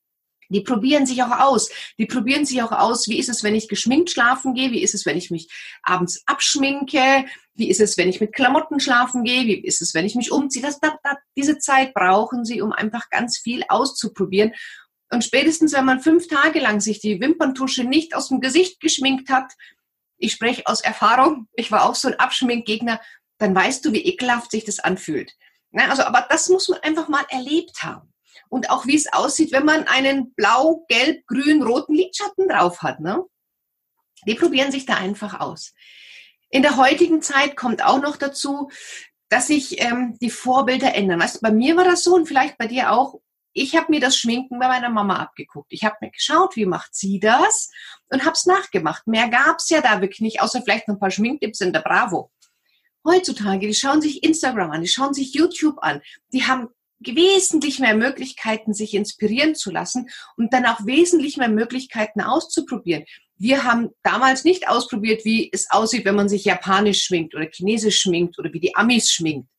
Die 0.49 0.61
probieren 0.61 1.05
sich 1.05 1.23
auch 1.23 1.39
aus. 1.39 1.69
Die 1.97 2.05
probieren 2.05 2.45
sich 2.45 2.61
auch 2.61 2.71
aus, 2.71 3.07
wie 3.07 3.17
ist 3.17 3.29
es, 3.29 3.43
wenn 3.43 3.55
ich 3.55 3.67
geschminkt 3.67 4.11
schlafen 4.11 4.53
gehe? 4.53 4.71
Wie 4.71 4.83
ist 4.83 4.93
es, 4.93 5.05
wenn 5.05 5.17
ich 5.17 5.31
mich 5.31 5.49
abends 5.81 6.21
abschminke? 6.27 7.25
Wie 7.53 7.69
ist 7.69 7.81
es, 7.81 7.97
wenn 7.97 8.09
ich 8.09 8.21
mit 8.21 8.33
Klamotten 8.33 8.79
schlafen 8.79 9.23
gehe? 9.23 9.45
Wie 9.45 9.63
ist 9.63 9.81
es, 9.81 9.93
wenn 9.93 10.05
ich 10.05 10.15
mich 10.15 10.31
umziehe? 10.31 10.61
Das, 10.61 10.79
das, 10.79 10.93
das, 11.03 11.15
diese 11.35 11.57
Zeit 11.57 11.93
brauchen 11.93 12.45
sie, 12.45 12.61
um 12.61 12.71
einfach 12.71 13.09
ganz 13.09 13.39
viel 13.39 13.63
auszuprobieren. 13.67 14.51
Und 15.11 15.23
spätestens, 15.23 15.73
wenn 15.73 15.85
man 15.85 16.01
fünf 16.01 16.27
Tage 16.27 16.59
lang 16.59 16.81
sich 16.81 16.99
die 16.99 17.19
Wimperntusche 17.21 17.83
nicht 17.83 18.15
aus 18.15 18.29
dem 18.29 18.41
Gesicht 18.41 18.79
geschminkt 18.79 19.29
hat, 19.29 19.51
ich 20.17 20.33
spreche 20.33 20.63
aus 20.65 20.81
Erfahrung, 20.81 21.47
ich 21.53 21.71
war 21.71 21.85
auch 21.85 21.95
so 21.95 22.07
ein 22.07 22.19
Abschminkgegner, 22.19 23.01
dann 23.37 23.53
weißt 23.53 23.83
du, 23.85 23.91
wie 23.91 24.05
ekelhaft 24.05 24.51
sich 24.51 24.63
das 24.63 24.79
anfühlt. 24.79 25.33
Na, 25.71 25.89
also, 25.89 26.03
aber 26.03 26.25
das 26.29 26.47
muss 26.49 26.69
man 26.69 26.79
einfach 26.79 27.09
mal 27.09 27.25
erlebt 27.29 27.83
haben. 27.83 28.13
Und 28.49 28.69
auch 28.69 28.85
wie 28.85 28.95
es 28.95 29.11
aussieht, 29.11 29.51
wenn 29.51 29.65
man 29.65 29.87
einen 29.87 30.33
blau, 30.35 30.85
gelb, 30.87 31.25
grün, 31.27 31.63
roten 31.63 31.93
Lidschatten 31.93 32.47
drauf 32.47 32.81
hat. 32.81 32.99
Ne? 32.99 33.23
Die 34.25 34.35
probieren 34.35 34.71
sich 34.71 34.85
da 34.85 34.95
einfach 34.95 35.39
aus. 35.39 35.73
In 36.49 36.61
der 36.61 36.77
heutigen 36.77 37.21
Zeit 37.21 37.57
kommt 37.57 37.83
auch 37.83 38.01
noch 38.01 38.17
dazu, 38.17 38.69
dass 39.29 39.47
sich 39.47 39.81
ähm, 39.81 40.17
die 40.21 40.29
Vorbilder 40.29 40.93
ändern. 40.93 41.19
Weißt 41.19 41.41
bei 41.41 41.51
mir 41.51 41.75
war 41.75 41.83
das 41.83 42.03
so 42.03 42.15
und 42.15 42.27
vielleicht 42.27 42.57
bei 42.57 42.67
dir 42.67 42.91
auch 42.91 43.19
ich 43.55 43.75
habe 43.75 43.87
mir 43.89 44.01
das 44.01 44.17
Schminken 44.17 44.59
bei 44.59 44.67
meiner 44.67 44.89
Mama 44.89 45.15
abgeguckt. 45.15 45.71
Ich 45.71 45.85
habe 45.85 45.95
mir 46.01 46.11
geschaut, 46.11 46.57
wie 46.57 46.65
macht 46.65 46.93
sie 46.93 47.21
das 47.21 47.71
und 48.09 48.25
habe 48.25 48.33
es 48.33 48.45
nachgemacht. 48.45 49.07
Mehr 49.07 49.29
gab 49.29 49.59
es 49.59 49.69
ja 49.69 49.81
da 49.81 50.01
wirklich 50.01 50.19
nicht, 50.19 50.41
außer 50.41 50.61
vielleicht 50.61 50.89
ein 50.89 50.99
paar 50.99 51.09
Schminktipps 51.09 51.61
in 51.61 51.71
der 51.71 51.79
Bravo. 51.79 52.31
Heutzutage, 53.05 53.65
die 53.65 53.73
schauen 53.73 54.01
sich 54.01 54.23
Instagram 54.23 54.71
an, 54.71 54.81
die 54.81 54.89
schauen 54.89 55.13
sich 55.13 55.33
YouTube 55.33 55.77
an, 55.81 56.01
die 56.33 56.43
haben 56.43 56.67
wesentlich 56.99 57.79
mehr 57.79 57.95
Möglichkeiten, 57.95 58.73
sich 58.73 58.93
inspirieren 58.93 59.55
zu 59.55 59.71
lassen 59.71 60.09
und 60.35 60.51
dann 60.51 60.65
auch 60.65 60.85
wesentlich 60.85 61.37
mehr 61.37 61.49
Möglichkeiten 61.49 62.19
auszuprobieren. 62.19 63.05
Wir 63.37 63.63
haben 63.63 63.89
damals 64.03 64.43
nicht 64.43 64.67
ausprobiert, 64.67 65.23
wie 65.23 65.49
es 65.53 65.69
aussieht, 65.71 66.03
wenn 66.03 66.15
man 66.15 66.29
sich 66.29 66.43
japanisch 66.43 67.03
schminkt 67.03 67.35
oder 67.35 67.47
chinesisch 67.49 68.01
schminkt 68.01 68.37
oder 68.37 68.51
wie 68.51 68.59
die 68.59 68.75
Amis 68.75 69.11
schminkt. 69.11 69.49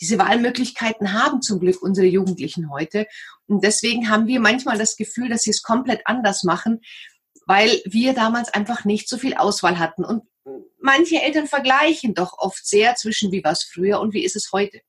Diese 0.00 0.18
Wahlmöglichkeiten 0.18 1.12
haben 1.12 1.40
zum 1.42 1.60
Glück 1.60 1.82
unsere 1.82 2.06
Jugendlichen 2.06 2.70
heute. 2.70 3.06
Und 3.46 3.64
deswegen 3.64 4.10
haben 4.10 4.26
wir 4.26 4.40
manchmal 4.40 4.78
das 4.78 4.96
Gefühl, 4.96 5.28
dass 5.28 5.42
sie 5.42 5.50
es 5.50 5.62
komplett 5.62 6.02
anders 6.06 6.44
machen, 6.44 6.80
weil 7.46 7.80
wir 7.84 8.12
damals 8.12 8.52
einfach 8.52 8.84
nicht 8.84 9.08
so 9.08 9.16
viel 9.16 9.34
Auswahl 9.34 9.78
hatten. 9.78 10.04
Und 10.04 10.24
manche 10.80 11.22
Eltern 11.22 11.46
vergleichen 11.46 12.14
doch 12.14 12.38
oft 12.38 12.66
sehr 12.66 12.94
zwischen 12.96 13.32
wie 13.32 13.42
war 13.42 13.52
es 13.52 13.62
früher 13.62 14.00
und 14.00 14.12
wie 14.12 14.24
ist 14.24 14.36
es 14.36 14.50
heute. 14.52 14.80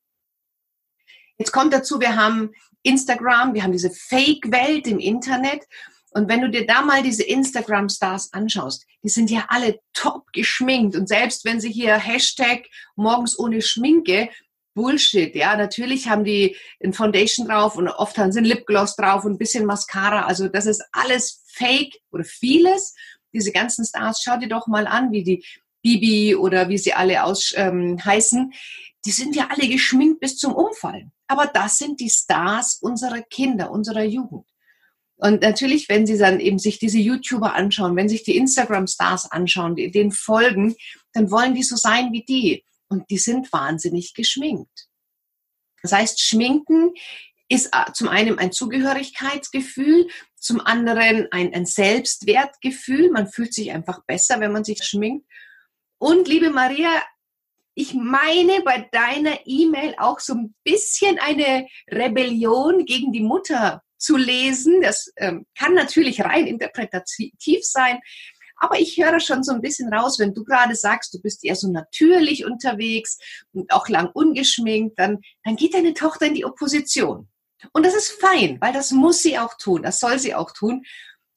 Jetzt 1.37 1.51
kommt 1.51 1.71
dazu, 1.71 1.99
wir 1.99 2.15
haben 2.15 2.51
Instagram, 2.83 3.53
wir 3.53 3.63
haben 3.63 3.71
diese 3.71 3.91
Fake-Welt 3.91 4.87
im 4.87 4.99
Internet. 4.99 5.63
Und 6.11 6.29
wenn 6.29 6.41
du 6.41 6.49
dir 6.49 6.65
da 6.65 6.81
mal 6.81 7.03
diese 7.03 7.23
Instagram-Stars 7.23 8.33
anschaust, 8.33 8.85
die 9.03 9.09
sind 9.09 9.29
ja 9.29 9.45
alle 9.49 9.79
top 9.93 10.31
geschminkt. 10.33 10.95
Und 10.95 11.07
selbst 11.07 11.45
wenn 11.45 11.59
sie 11.59 11.71
hier 11.71 11.95
Hashtag 11.95 12.65
morgens 12.95 13.37
ohne 13.37 13.61
Schminke 13.61 14.29
Bullshit. 14.77 15.35
Ja, 15.35 15.57
natürlich 15.57 16.07
haben 16.07 16.23
die 16.23 16.55
ein 16.83 16.93
Foundation 16.93 17.47
drauf 17.47 17.75
und 17.75 17.87
oft 17.89 18.15
haben 18.19 18.31
sie 18.31 18.39
ein 18.39 18.45
Lipgloss 18.45 18.95
drauf 18.95 19.25
und 19.25 19.33
ein 19.33 19.37
bisschen 19.39 19.65
Mascara. 19.65 20.27
Also 20.27 20.47
das 20.47 20.67
ist 20.67 20.83
alles 20.91 21.43
Fake 21.47 21.95
oder 22.11 22.23
vieles. 22.23 22.93
Diese 23.33 23.51
ganzen 23.51 23.83
Stars, 23.85 24.21
schau 24.23 24.37
dir 24.37 24.47
doch 24.47 24.67
mal 24.67 24.85
an, 24.85 25.11
wie 25.11 25.23
die 25.23 25.43
Bibi 25.81 26.35
oder 26.35 26.69
wie 26.69 26.77
sie 26.77 26.93
alle 26.93 27.23
aus, 27.23 27.53
ähm, 27.57 27.97
heißen. 28.05 28.53
Die 29.03 29.11
sind 29.11 29.35
ja 29.35 29.47
alle 29.49 29.67
geschminkt 29.67 30.19
bis 30.19 30.37
zum 30.37 30.53
Umfallen. 30.53 31.11
Aber 31.27 31.47
das 31.47 31.79
sind 31.79 31.99
die 31.99 32.09
Stars 32.09 32.77
unserer 32.79 33.21
Kinder, 33.21 33.71
unserer 33.71 34.03
Jugend. 34.03 34.45
Und 35.15 35.41
natürlich, 35.41 35.89
wenn 35.89 36.05
Sie 36.05 36.19
dann 36.19 36.39
eben 36.39 36.59
sich 36.59 36.77
diese 36.77 36.99
YouTuber 36.99 37.55
anschauen, 37.55 37.95
wenn 37.95 38.07
sich 38.07 38.21
die 38.21 38.37
Instagram-Stars 38.37 39.31
anschauen, 39.31 39.75
die 39.75 39.89
denen 39.89 40.11
folgen, 40.11 40.75
dann 41.13 41.31
wollen 41.31 41.55
die 41.55 41.63
so 41.63 41.75
sein 41.75 42.11
wie 42.11 42.23
die 42.23 42.63
und 42.89 43.09
die 43.09 43.17
sind 43.17 43.51
wahnsinnig 43.51 44.13
geschminkt. 44.13 44.87
Das 45.81 45.91
heißt, 45.91 46.21
Schminken 46.21 46.93
ist 47.49 47.67
äh, 47.73 47.91
zum 47.93 48.09
einen 48.09 48.39
ein 48.39 48.51
Zugehörigkeitsgefühl, 48.51 50.07
zum 50.35 50.59
anderen 50.61 51.27
ein, 51.31 51.53
ein 51.53 51.65
Selbstwertgefühl. 51.65 53.11
Man 53.11 53.27
fühlt 53.27 53.53
sich 53.53 53.71
einfach 53.71 54.03
besser, 54.05 54.39
wenn 54.39 54.51
man 54.51 54.63
sich 54.63 54.83
schminkt. 54.83 55.25
Und 55.97 56.27
liebe 56.27 56.49
Maria, 56.49 56.89
ich 57.73 57.93
meine 57.93 58.61
bei 58.63 58.89
deiner 58.91 59.39
E-Mail 59.45 59.95
auch 59.97 60.19
so 60.19 60.33
ein 60.33 60.55
bisschen 60.63 61.19
eine 61.19 61.67
Rebellion 61.89 62.85
gegen 62.85 63.11
die 63.11 63.21
Mutter 63.21 63.83
zu 63.97 64.17
lesen. 64.17 64.81
Das 64.81 65.11
ähm, 65.17 65.45
kann 65.57 65.73
natürlich 65.73 66.21
rein 66.21 66.47
interpretativ 66.47 67.63
sein. 67.63 67.99
Aber 68.57 68.79
ich 68.79 68.97
höre 68.97 69.19
schon 69.19 69.43
so 69.43 69.53
ein 69.53 69.61
bisschen 69.61 69.93
raus, 69.93 70.19
wenn 70.19 70.33
du 70.33 70.43
gerade 70.43 70.75
sagst, 70.75 71.13
du 71.13 71.21
bist 71.21 71.45
eher 71.45 71.55
so 71.55 71.71
natürlich 71.71 72.45
unterwegs 72.45 73.17
und 73.53 73.71
auch 73.71 73.87
lang 73.87 74.09
ungeschminkt, 74.13 74.97
dann, 74.97 75.19
dann 75.43 75.55
geht 75.55 75.73
deine 75.73 75.93
Tochter 75.93 76.25
in 76.25 76.33
die 76.33 76.45
Opposition. 76.45 77.29
Und 77.73 77.85
das 77.85 77.95
ist 77.95 78.11
fein, 78.19 78.57
weil 78.61 78.73
das 78.73 78.91
muss 78.91 79.21
sie 79.21 79.37
auch 79.37 79.53
tun, 79.57 79.83
das 79.83 79.99
soll 79.99 80.19
sie 80.19 80.35
auch 80.35 80.51
tun. 80.51 80.83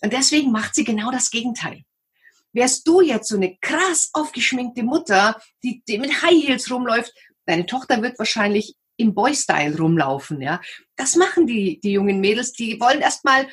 Und 0.02 0.12
deswegen 0.12 0.50
macht 0.50 0.74
sie 0.74 0.84
genau 0.84 1.10
das 1.10 1.30
Gegenteil. 1.30 1.82
Wärst 2.52 2.86
du 2.88 3.00
jetzt 3.00 3.28
so 3.28 3.36
eine 3.36 3.56
krass 3.60 4.10
aufgeschminkte 4.12 4.82
Mutter, 4.82 5.40
die, 5.62 5.82
die 5.86 5.98
mit 5.98 6.22
High 6.22 6.46
Heels 6.46 6.70
rumläuft, 6.70 7.12
deine 7.46 7.66
Tochter 7.66 8.02
wird 8.02 8.18
wahrscheinlich 8.18 8.74
im 8.96 9.14
Boy-Style 9.14 9.78
rumlaufen, 9.78 10.42
ja. 10.42 10.60
Das 10.96 11.16
machen 11.16 11.46
die, 11.46 11.80
die 11.80 11.92
jungen 11.92 12.20
Mädels, 12.20 12.52
die 12.52 12.78
wollen 12.80 13.00
erstmal, 13.00 13.48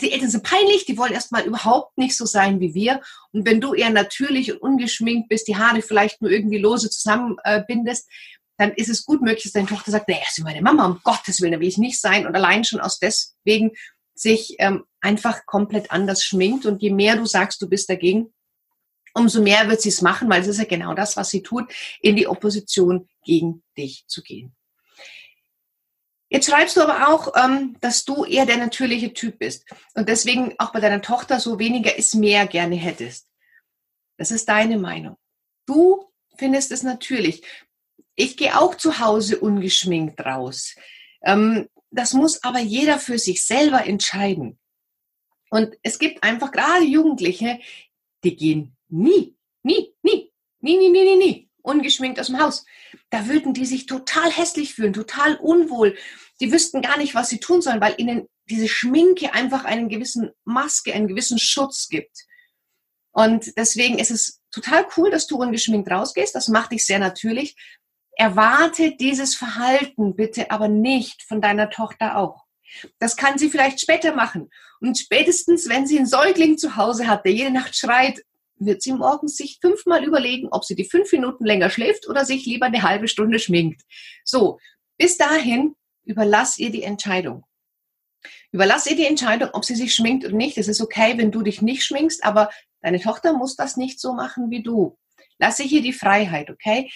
die 0.00 0.12
Eltern 0.12 0.30
sind 0.30 0.44
peinlich, 0.44 0.84
die 0.84 0.98
wollen 0.98 1.12
erstmal 1.12 1.44
überhaupt 1.46 1.96
nicht 1.96 2.16
so 2.16 2.26
sein 2.26 2.60
wie 2.60 2.74
wir. 2.74 3.00
Und 3.32 3.46
wenn 3.46 3.60
du 3.60 3.74
eher 3.74 3.90
natürlich 3.90 4.52
und 4.52 4.58
ungeschminkt 4.58 5.28
bist, 5.28 5.48
die 5.48 5.56
Haare 5.56 5.82
vielleicht 5.82 6.20
nur 6.20 6.30
irgendwie 6.30 6.58
lose 6.58 6.90
zusammenbindest, 6.90 8.08
dann 8.58 8.72
ist 8.72 8.88
es 8.88 9.04
gut 9.04 9.20
möglich, 9.20 9.44
dass 9.44 9.52
deine 9.52 9.68
Tochter 9.68 9.90
sagt, 9.90 10.08
naja, 10.08 10.22
ist 10.26 10.42
meine 10.42 10.62
Mama, 10.62 10.86
um 10.86 11.00
Gottes 11.04 11.40
Willen, 11.40 11.52
da 11.52 11.60
will 11.60 11.68
ich 11.68 11.78
nicht 11.78 12.00
sein. 12.00 12.26
Und 12.26 12.34
allein 12.34 12.64
schon 12.64 12.80
aus 12.80 12.98
deswegen 12.98 13.72
sich 14.14 14.56
ähm, 14.58 14.84
einfach 15.00 15.44
komplett 15.44 15.90
anders 15.90 16.24
schminkt. 16.24 16.64
Und 16.64 16.82
je 16.82 16.90
mehr 16.90 17.16
du 17.16 17.26
sagst, 17.26 17.60
du 17.60 17.68
bist 17.68 17.90
dagegen, 17.90 18.32
umso 19.14 19.42
mehr 19.42 19.68
wird 19.68 19.82
sie 19.82 19.90
es 19.90 20.02
machen, 20.02 20.28
weil 20.30 20.40
es 20.40 20.48
ist 20.48 20.58
ja 20.58 20.64
genau 20.64 20.94
das, 20.94 21.16
was 21.16 21.28
sie 21.28 21.42
tut, 21.42 21.72
in 22.00 22.16
die 22.16 22.26
Opposition 22.26 23.08
gegen 23.24 23.62
dich 23.76 24.04
zu 24.06 24.22
gehen. 24.22 24.55
Jetzt 26.28 26.50
schreibst 26.50 26.76
du 26.76 26.82
aber 26.82 27.08
auch, 27.08 27.32
ähm, 27.36 27.76
dass 27.80 28.04
du 28.04 28.24
eher 28.24 28.46
der 28.46 28.56
natürliche 28.56 29.12
Typ 29.12 29.38
bist 29.38 29.64
und 29.94 30.08
deswegen 30.08 30.54
auch 30.58 30.72
bei 30.72 30.80
deiner 30.80 31.00
Tochter 31.00 31.38
so 31.38 31.58
weniger 31.58 31.96
ist 31.96 32.14
mehr 32.14 32.46
gerne 32.46 32.76
hättest. 32.76 33.28
Das 34.16 34.30
ist 34.30 34.48
deine 34.48 34.78
Meinung. 34.78 35.16
Du 35.66 36.10
findest 36.36 36.72
es 36.72 36.82
natürlich. 36.82 37.42
Ich 38.16 38.36
gehe 38.36 38.58
auch 38.58 38.74
zu 38.74 38.98
Hause 38.98 39.38
ungeschminkt 39.38 40.20
raus. 40.24 40.74
Ähm, 41.22 41.68
das 41.90 42.12
muss 42.12 42.42
aber 42.42 42.58
jeder 42.58 42.98
für 42.98 43.18
sich 43.18 43.44
selber 43.44 43.86
entscheiden. 43.86 44.58
Und 45.50 45.76
es 45.82 45.98
gibt 45.98 46.24
einfach 46.24 46.50
gerade 46.50 46.84
Jugendliche, 46.84 47.60
die 48.24 48.34
gehen 48.34 48.76
Nie, 48.88 49.36
nie, 49.62 49.94
nie, 50.02 50.30
nie, 50.60 50.78
nie, 50.78 50.90
nie, 50.90 51.04
nie, 51.04 51.16
nie 51.16 51.45
ungeschminkt 51.66 52.20
aus 52.20 52.28
dem 52.28 52.40
Haus. 52.40 52.64
Da 53.10 53.26
würden 53.26 53.54
die 53.54 53.66
sich 53.66 53.86
total 53.86 54.30
hässlich 54.30 54.74
fühlen, 54.74 54.92
total 54.92 55.36
unwohl. 55.36 55.96
Die 56.40 56.52
wüssten 56.52 56.82
gar 56.82 56.98
nicht, 56.98 57.14
was 57.14 57.28
sie 57.28 57.40
tun 57.40 57.62
sollen, 57.62 57.80
weil 57.80 57.94
ihnen 57.98 58.28
diese 58.48 58.68
Schminke 58.68 59.34
einfach 59.34 59.64
einen 59.64 59.88
gewissen 59.88 60.30
Maske, 60.44 60.94
einen 60.94 61.08
gewissen 61.08 61.38
Schutz 61.38 61.88
gibt. 61.88 62.24
Und 63.12 63.56
deswegen 63.56 63.98
ist 63.98 64.10
es 64.10 64.40
total 64.50 64.86
cool, 64.96 65.10
dass 65.10 65.26
du 65.26 65.36
ungeschminkt 65.36 65.90
rausgehst. 65.90 66.34
Das 66.34 66.48
macht 66.48 66.72
dich 66.72 66.84
sehr 66.84 66.98
natürlich. 66.98 67.56
Erwarte 68.16 68.96
dieses 68.96 69.34
Verhalten 69.34 70.16
bitte 70.16 70.50
aber 70.50 70.68
nicht 70.68 71.22
von 71.22 71.40
deiner 71.40 71.70
Tochter 71.70 72.16
auch. 72.16 72.44
Das 72.98 73.16
kann 73.16 73.38
sie 73.38 73.50
vielleicht 73.50 73.80
später 73.80 74.14
machen. 74.14 74.50
Und 74.80 74.98
spätestens, 74.98 75.68
wenn 75.68 75.86
sie 75.86 75.98
einen 75.98 76.06
Säugling 76.06 76.58
zu 76.58 76.76
Hause 76.76 77.08
hat, 77.08 77.24
der 77.24 77.32
jede 77.32 77.50
Nacht 77.50 77.76
schreit, 77.76 78.22
wird 78.58 78.82
sie 78.82 78.92
morgens 78.92 79.36
sich 79.36 79.58
fünfmal 79.60 80.04
überlegen, 80.04 80.48
ob 80.50 80.64
sie 80.64 80.74
die 80.74 80.88
fünf 80.88 81.12
Minuten 81.12 81.44
länger 81.44 81.70
schläft 81.70 82.08
oder 82.08 82.24
sich 82.24 82.46
lieber 82.46 82.66
eine 82.66 82.82
halbe 82.82 83.08
Stunde 83.08 83.38
schminkt. 83.38 83.82
So, 84.24 84.58
bis 84.98 85.16
dahin 85.16 85.74
überlass 86.04 86.58
ihr 86.58 86.70
die 86.70 86.82
Entscheidung. 86.82 87.44
Überlass 88.52 88.86
ihr 88.86 88.96
die 88.96 89.06
Entscheidung, 89.06 89.50
ob 89.52 89.64
sie 89.64 89.74
sich 89.74 89.94
schminkt 89.94 90.24
oder 90.24 90.34
nicht. 90.34 90.56
Es 90.58 90.68
ist 90.68 90.80
okay, 90.80 91.18
wenn 91.18 91.30
du 91.30 91.42
dich 91.42 91.62
nicht 91.62 91.84
schminkst, 91.84 92.24
aber 92.24 92.50
deine 92.80 93.00
Tochter 93.00 93.32
muss 93.32 93.56
das 93.56 93.76
nicht 93.76 94.00
so 94.00 94.14
machen 94.14 94.50
wie 94.50 94.62
du. 94.62 94.96
Lass 95.38 95.58
ihr 95.58 95.66
hier 95.66 95.82
die 95.82 95.92
Freiheit, 95.92 96.50
okay? 96.50 96.90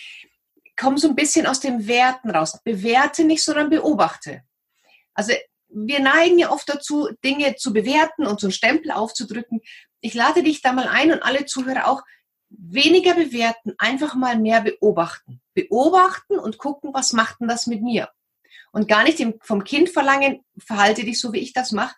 Komm 0.76 0.96
so 0.96 1.08
ein 1.08 1.14
bisschen 1.14 1.46
aus 1.46 1.60
dem 1.60 1.86
Werten 1.86 2.30
raus. 2.30 2.58
Bewerte 2.64 3.24
nicht, 3.24 3.44
sondern 3.44 3.68
beobachte. 3.68 4.42
Also 5.12 5.34
wir 5.68 6.00
neigen 6.00 6.38
ja 6.38 6.50
oft 6.50 6.68
dazu, 6.68 7.08
Dinge 7.24 7.56
zu 7.56 7.72
bewerten 7.72 8.26
und 8.26 8.40
so 8.40 8.46
einen 8.46 8.52
Stempel 8.52 8.90
aufzudrücken. 8.90 9.60
Ich 10.00 10.14
lade 10.14 10.42
dich 10.42 10.62
da 10.62 10.72
mal 10.72 10.88
ein 10.88 11.12
und 11.12 11.22
alle 11.22 11.46
Zuhörer 11.46 11.88
auch, 11.88 12.02
weniger 12.50 13.14
bewerten, 13.14 13.74
einfach 13.78 14.14
mal 14.14 14.38
mehr 14.38 14.60
beobachten. 14.60 15.40
Beobachten 15.54 16.38
und 16.38 16.58
gucken, 16.58 16.92
was 16.92 17.12
macht 17.12 17.40
denn 17.40 17.48
das 17.48 17.66
mit 17.66 17.80
mir? 17.80 18.10
Und 18.72 18.88
gar 18.88 19.04
nicht 19.04 19.24
vom 19.42 19.64
Kind 19.64 19.88
verlangen, 19.88 20.44
verhalte 20.58 21.04
dich 21.04 21.20
so, 21.20 21.32
wie 21.32 21.38
ich 21.38 21.52
das 21.52 21.70
mache. 21.72 21.94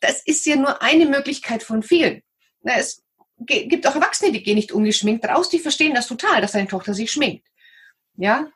Das 0.00 0.22
ist 0.24 0.44
ja 0.46 0.56
nur 0.56 0.82
eine 0.82 1.06
Möglichkeit 1.06 1.62
von 1.62 1.82
vielen. 1.82 2.22
Es 2.62 3.04
gibt 3.38 3.86
auch 3.86 3.94
Erwachsene, 3.94 4.32
die 4.32 4.42
gehen 4.42 4.56
nicht 4.56 4.72
ungeschminkt 4.72 5.24
raus, 5.24 5.48
die 5.50 5.58
verstehen 5.58 5.94
das 5.94 6.08
total, 6.08 6.40
dass 6.40 6.52
deine 6.52 6.68
Tochter 6.68 6.94
sich 6.94 7.10
schminkt. 7.10 7.46
Ja, 8.16 8.48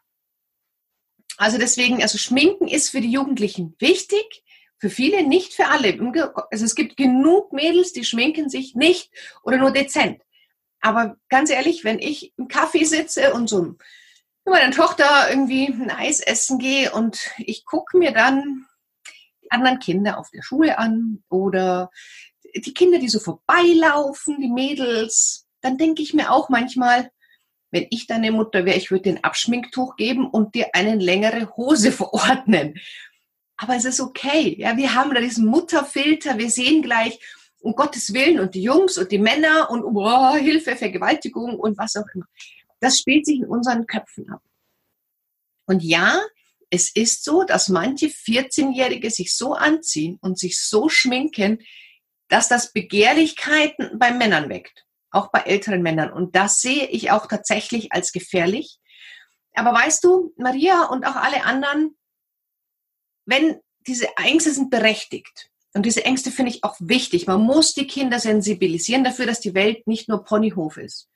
also 1.36 1.58
deswegen, 1.58 2.02
also 2.02 2.18
Schminken 2.18 2.66
ist 2.66 2.90
für 2.90 3.00
die 3.00 3.10
Jugendlichen 3.12 3.76
wichtig, 3.78 4.42
für 4.78 4.90
viele, 4.90 5.26
nicht 5.26 5.54
für 5.54 5.66
alle. 5.66 5.98
Also 6.50 6.64
es 6.64 6.74
gibt 6.74 6.96
genug 6.96 7.52
Mädels, 7.52 7.92
die 7.92 8.04
schminken 8.04 8.48
sich 8.48 8.74
nicht 8.74 9.10
oder 9.42 9.58
nur 9.58 9.72
dezent. 9.72 10.22
Aber 10.80 11.16
ganz 11.28 11.50
ehrlich, 11.50 11.84
wenn 11.84 11.98
ich 11.98 12.32
im 12.36 12.48
Kaffee 12.48 12.84
sitze 12.84 13.32
und 13.32 13.48
so 13.48 13.62
mit 13.62 13.76
meiner 14.46 14.70
Tochter 14.70 15.28
irgendwie 15.28 15.66
ein 15.66 15.90
Eis 15.90 16.20
essen 16.20 16.58
gehe 16.58 16.92
und 16.92 17.30
ich 17.38 17.64
gucke 17.64 17.98
mir 17.98 18.12
dann 18.12 18.66
die 19.42 19.50
anderen 19.50 19.78
Kinder 19.78 20.18
auf 20.18 20.30
der 20.30 20.42
Schule 20.42 20.78
an 20.78 21.22
oder 21.28 21.90
die 22.54 22.72
Kinder, 22.72 22.98
die 22.98 23.08
so 23.08 23.18
vorbeilaufen, 23.18 24.40
die 24.40 24.48
Mädels, 24.48 25.46
dann 25.60 25.76
denke 25.76 26.02
ich 26.02 26.14
mir 26.14 26.30
auch 26.30 26.48
manchmal, 26.48 27.10
wenn 27.70 27.86
ich 27.90 28.06
deine 28.06 28.32
Mutter 28.32 28.64
wäre, 28.64 28.78
ich 28.78 28.90
würde 28.90 29.02
dir 29.02 29.16
ein 29.16 29.24
Abschminktuch 29.24 29.96
geben 29.96 30.26
und 30.28 30.54
dir 30.54 30.68
eine 30.72 30.94
längere 30.94 31.54
Hose 31.56 31.92
verordnen. 31.92 32.78
Aber 33.58 33.76
es 33.76 33.84
ist 33.84 34.00
okay. 34.00 34.56
Ja, 34.58 34.76
wir 34.76 34.94
haben 34.94 35.14
da 35.14 35.20
diesen 35.20 35.46
Mutterfilter. 35.46 36.38
Wir 36.38 36.50
sehen 36.50 36.82
gleich, 36.82 37.20
um 37.60 37.74
Gottes 37.74 38.14
Willen 38.14 38.40
und 38.40 38.54
die 38.54 38.62
Jungs 38.62 38.96
und 38.96 39.12
die 39.12 39.18
Männer 39.18 39.68
und 39.70 39.84
oh, 39.84 40.34
Hilfe, 40.36 40.76
Vergewaltigung 40.76 41.58
und 41.58 41.76
was 41.76 41.96
auch 41.96 42.06
immer. 42.14 42.24
Das 42.80 42.98
spielt 42.98 43.26
sich 43.26 43.40
in 43.40 43.46
unseren 43.46 43.86
Köpfen 43.86 44.30
ab. 44.30 44.40
Und 45.66 45.82
ja, 45.82 46.22
es 46.70 46.94
ist 46.94 47.24
so, 47.24 47.42
dass 47.42 47.68
manche 47.68 48.06
14-Jährige 48.06 49.10
sich 49.10 49.36
so 49.36 49.54
anziehen 49.54 50.18
und 50.22 50.38
sich 50.38 50.60
so 50.60 50.88
schminken, 50.88 51.58
dass 52.28 52.48
das 52.48 52.72
Begehrlichkeiten 52.72 53.98
bei 53.98 54.12
Männern 54.12 54.48
weckt 54.48 54.86
auch 55.10 55.30
bei 55.30 55.40
älteren 55.40 55.82
Männern. 55.82 56.12
Und 56.12 56.36
das 56.36 56.60
sehe 56.60 56.86
ich 56.86 57.10
auch 57.10 57.26
tatsächlich 57.26 57.92
als 57.92 58.12
gefährlich. 58.12 58.78
Aber 59.54 59.72
weißt 59.72 60.04
du, 60.04 60.32
Maria 60.36 60.84
und 60.84 61.06
auch 61.06 61.16
alle 61.16 61.44
anderen, 61.44 61.96
wenn 63.28 63.60
diese 63.86 64.08
Ängste 64.16 64.52
sind 64.52 64.70
berechtigt, 64.70 65.50
und 65.74 65.84
diese 65.84 66.04
Ängste 66.04 66.30
finde 66.30 66.50
ich 66.50 66.64
auch 66.64 66.76
wichtig. 66.80 67.26
Man 67.26 67.42
muss 67.42 67.74
die 67.74 67.86
Kinder 67.86 68.18
sensibilisieren 68.18 69.04
dafür, 69.04 69.26
dass 69.26 69.40
die 69.40 69.54
Welt 69.54 69.86
nicht 69.86 70.08
nur 70.08 70.24
Ponyhof 70.24 70.76
ist. 70.76 71.08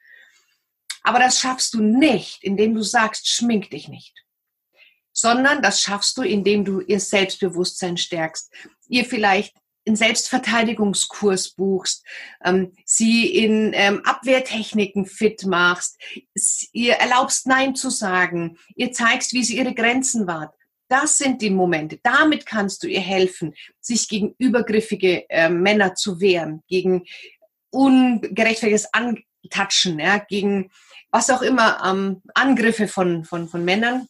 Aber 1.03 1.19
das 1.19 1.41
schaffst 1.41 1.75
du 1.75 1.83
nicht, 1.83 2.45
indem 2.45 2.75
du 2.75 2.83
sagst, 2.83 3.29
schmink 3.29 3.71
dich 3.71 3.89
nicht. 3.89 4.15
Sondern 5.13 5.63
das 5.63 5.81
schaffst 5.81 6.17
du, 6.17 6.23
indem 6.23 6.65
du 6.65 6.81
ihr 6.81 7.01
Selbstbewusstsein 7.01 7.97
stärkst, 7.97 8.53
ihr 8.89 9.05
vielleicht 9.05 9.55
in 9.85 9.97
Selbstverteidigungskurs 9.97 11.55
buchst, 11.55 12.05
ähm, 12.45 12.73
sie 12.85 13.27
in 13.27 13.73
ähm, 13.75 14.03
Abwehrtechniken 14.05 15.07
fit 15.07 15.45
machst, 15.45 15.99
ihr 16.73 16.95
erlaubst 16.95 17.49
Nein 17.49 17.75
zu 17.75 17.91
sagen, 17.91 18.59
ihr 18.77 18.93
zeigst, 18.93 19.33
wie 19.33 19.43
sie 19.43 19.59
ihre 19.59 19.75
Grenzen 19.75 20.29
wahrt. 20.29 20.55
Das 20.93 21.17
sind 21.17 21.41
die 21.41 21.49
Momente. 21.49 21.99
Damit 22.03 22.45
kannst 22.45 22.83
du 22.83 22.87
ihr 22.87 23.01
helfen, 23.01 23.55
sich 23.81 24.11
gegen 24.11 24.35
übergriffige 24.37 25.25
äh, 25.31 25.49
Männer 25.49 25.95
zu 25.95 26.21
wehren, 26.21 26.63
gegen 26.69 27.07
ungerechtfertigtes 27.71 28.91
Antatschen, 28.93 29.99
ja, 29.99 30.19
gegen 30.19 30.71
was 31.11 31.31
auch 31.31 31.41
immer, 31.41 31.83
ähm, 31.83 32.21
Angriffe 32.35 32.89
von, 32.89 33.25
von, 33.25 33.49
von 33.49 33.65
Männern, 33.65 34.07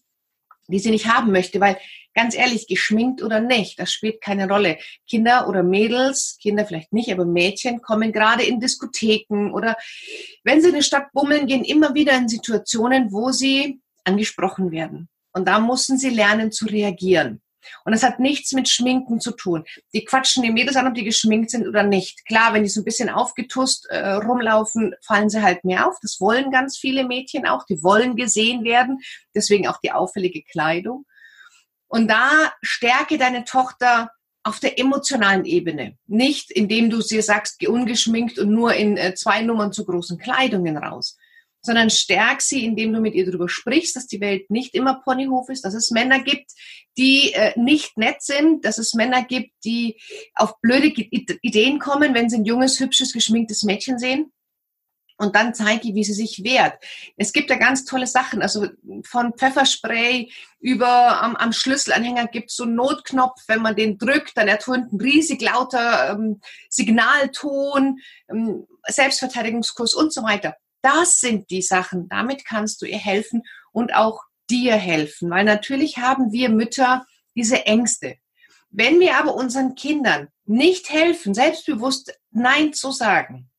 die 0.66 0.80
sie 0.80 0.90
nicht 0.90 1.06
haben 1.06 1.30
möchte, 1.30 1.60
weil 1.60 1.78
ganz 2.14 2.34
ehrlich, 2.34 2.66
geschminkt 2.66 3.22
oder 3.22 3.38
nicht, 3.38 3.78
das 3.78 3.92
spielt 3.92 4.20
keine 4.20 4.48
Rolle. 4.48 4.76
Kinder 5.08 5.46
oder 5.48 5.62
Mädels, 5.62 6.36
Kinder 6.42 6.66
vielleicht 6.66 6.92
nicht, 6.92 7.12
aber 7.12 7.24
Mädchen 7.24 7.80
kommen 7.80 8.10
gerade 8.10 8.42
in 8.42 8.58
Diskotheken 8.58 9.52
oder 9.52 9.76
wenn 10.42 10.60
sie 10.60 10.70
in 10.70 10.74
die 10.74 10.82
Stadt 10.82 11.12
bummeln, 11.12 11.46
gehen 11.46 11.62
immer 11.62 11.94
wieder 11.94 12.16
in 12.16 12.28
Situationen, 12.28 13.12
wo 13.12 13.30
sie 13.30 13.80
angesprochen 14.02 14.72
werden. 14.72 15.08
Und 15.32 15.46
da 15.48 15.58
mussten 15.58 15.98
sie 15.98 16.10
lernen 16.10 16.52
zu 16.52 16.66
reagieren. 16.66 17.42
Und 17.84 17.92
das 17.92 18.02
hat 18.02 18.18
nichts 18.18 18.52
mit 18.52 18.68
Schminken 18.68 19.20
zu 19.20 19.32
tun. 19.32 19.64
Die 19.94 20.04
quatschen 20.04 20.42
die 20.42 20.50
Mädels 20.50 20.76
an, 20.76 20.86
ob 20.86 20.94
die 20.94 21.04
geschminkt 21.04 21.50
sind 21.50 21.66
oder 21.66 21.82
nicht. 21.82 22.26
Klar, 22.26 22.52
wenn 22.54 22.64
die 22.64 22.68
so 22.68 22.80
ein 22.80 22.84
bisschen 22.84 23.08
aufgetust 23.08 23.86
äh, 23.90 24.14
rumlaufen, 24.14 24.94
fallen 25.02 25.30
sie 25.30 25.42
halt 25.42 25.64
mehr 25.64 25.86
auf. 25.88 25.96
Das 26.02 26.20
wollen 26.20 26.50
ganz 26.50 26.76
viele 26.76 27.06
Mädchen 27.06 27.46
auch. 27.46 27.64
Die 27.64 27.82
wollen 27.82 28.16
gesehen 28.16 28.64
werden. 28.64 29.00
Deswegen 29.34 29.68
auch 29.68 29.78
die 29.78 29.92
auffällige 29.92 30.42
Kleidung. 30.42 31.06
Und 31.88 32.08
da 32.08 32.52
stärke 32.62 33.18
deine 33.18 33.44
Tochter 33.44 34.10
auf 34.44 34.58
der 34.58 34.78
emotionalen 34.78 35.44
Ebene. 35.44 35.96
Nicht, 36.06 36.50
indem 36.50 36.90
du 36.90 37.00
sie 37.00 37.20
sagst, 37.22 37.58
geh 37.58 37.68
ungeschminkt 37.68 38.38
und 38.38 38.50
nur 38.50 38.74
in 38.74 38.96
äh, 38.96 39.14
zwei 39.14 39.42
Nummern 39.42 39.72
zu 39.72 39.84
großen 39.84 40.18
Kleidungen 40.18 40.76
raus, 40.76 41.16
sondern 41.62 41.90
stärk 41.90 42.42
sie, 42.42 42.64
indem 42.64 42.92
du 42.92 43.00
mit 43.00 43.14
ihr 43.14 43.24
darüber 43.24 43.48
sprichst, 43.48 43.96
dass 43.96 44.06
die 44.06 44.20
Welt 44.20 44.50
nicht 44.50 44.74
immer 44.74 45.00
Ponyhof 45.02 45.48
ist, 45.48 45.64
dass 45.64 45.74
es 45.74 45.90
Männer 45.90 46.20
gibt, 46.20 46.50
die 46.98 47.32
äh, 47.32 47.58
nicht 47.58 47.96
nett 47.96 48.22
sind, 48.22 48.64
dass 48.64 48.78
es 48.78 48.94
Männer 48.94 49.24
gibt, 49.24 49.52
die 49.64 50.00
auf 50.34 50.60
blöde 50.60 50.88
Ideen 50.88 51.78
kommen, 51.78 52.14
wenn 52.14 52.28
sie 52.28 52.36
ein 52.36 52.44
junges, 52.44 52.80
hübsches, 52.80 53.12
geschminktes 53.12 53.62
Mädchen 53.62 53.98
sehen. 53.98 54.32
Und 55.18 55.36
dann 55.36 55.54
zeige, 55.54 55.94
wie 55.94 56.02
sie 56.02 56.14
sich 56.14 56.42
wehrt. 56.42 56.82
Es 57.16 57.32
gibt 57.32 57.48
ja 57.48 57.56
ganz 57.56 57.84
tolle 57.84 58.08
Sachen, 58.08 58.42
also 58.42 58.66
von 59.04 59.34
Pfefferspray 59.34 60.32
über 60.58 61.22
am, 61.22 61.36
am 61.36 61.52
Schlüsselanhänger 61.52 62.26
gibt 62.26 62.50
es 62.50 62.56
so 62.56 62.64
einen 62.64 62.74
Notknopf, 62.74 63.40
wenn 63.46 63.62
man 63.62 63.76
den 63.76 63.98
drückt, 63.98 64.36
dann 64.36 64.48
ertönt 64.48 64.92
ein 64.92 65.00
riesig 65.00 65.40
lauter 65.40 66.10
ähm, 66.10 66.40
Signalton, 66.68 68.00
ähm, 68.28 68.66
Selbstverteidigungskurs 68.88 69.94
und 69.94 70.12
so 70.12 70.24
weiter. 70.24 70.56
Das 70.82 71.20
sind 71.20 71.50
die 71.50 71.62
Sachen, 71.62 72.08
damit 72.08 72.44
kannst 72.44 72.82
du 72.82 72.86
ihr 72.86 72.98
helfen 72.98 73.42
und 73.72 73.94
auch 73.94 74.20
dir 74.50 74.74
helfen, 74.74 75.30
weil 75.30 75.44
natürlich 75.44 75.98
haben 75.98 76.32
wir 76.32 76.48
Mütter 76.48 77.06
diese 77.34 77.64
Ängste. 77.66 78.16
Wenn 78.70 79.00
wir 79.00 79.16
aber 79.16 79.34
unseren 79.34 79.74
Kindern 79.74 80.28
nicht 80.44 80.90
helfen, 80.90 81.34
selbstbewusst 81.34 82.18
Nein 82.30 82.72
zu 82.72 82.90
sagen, 82.90 83.50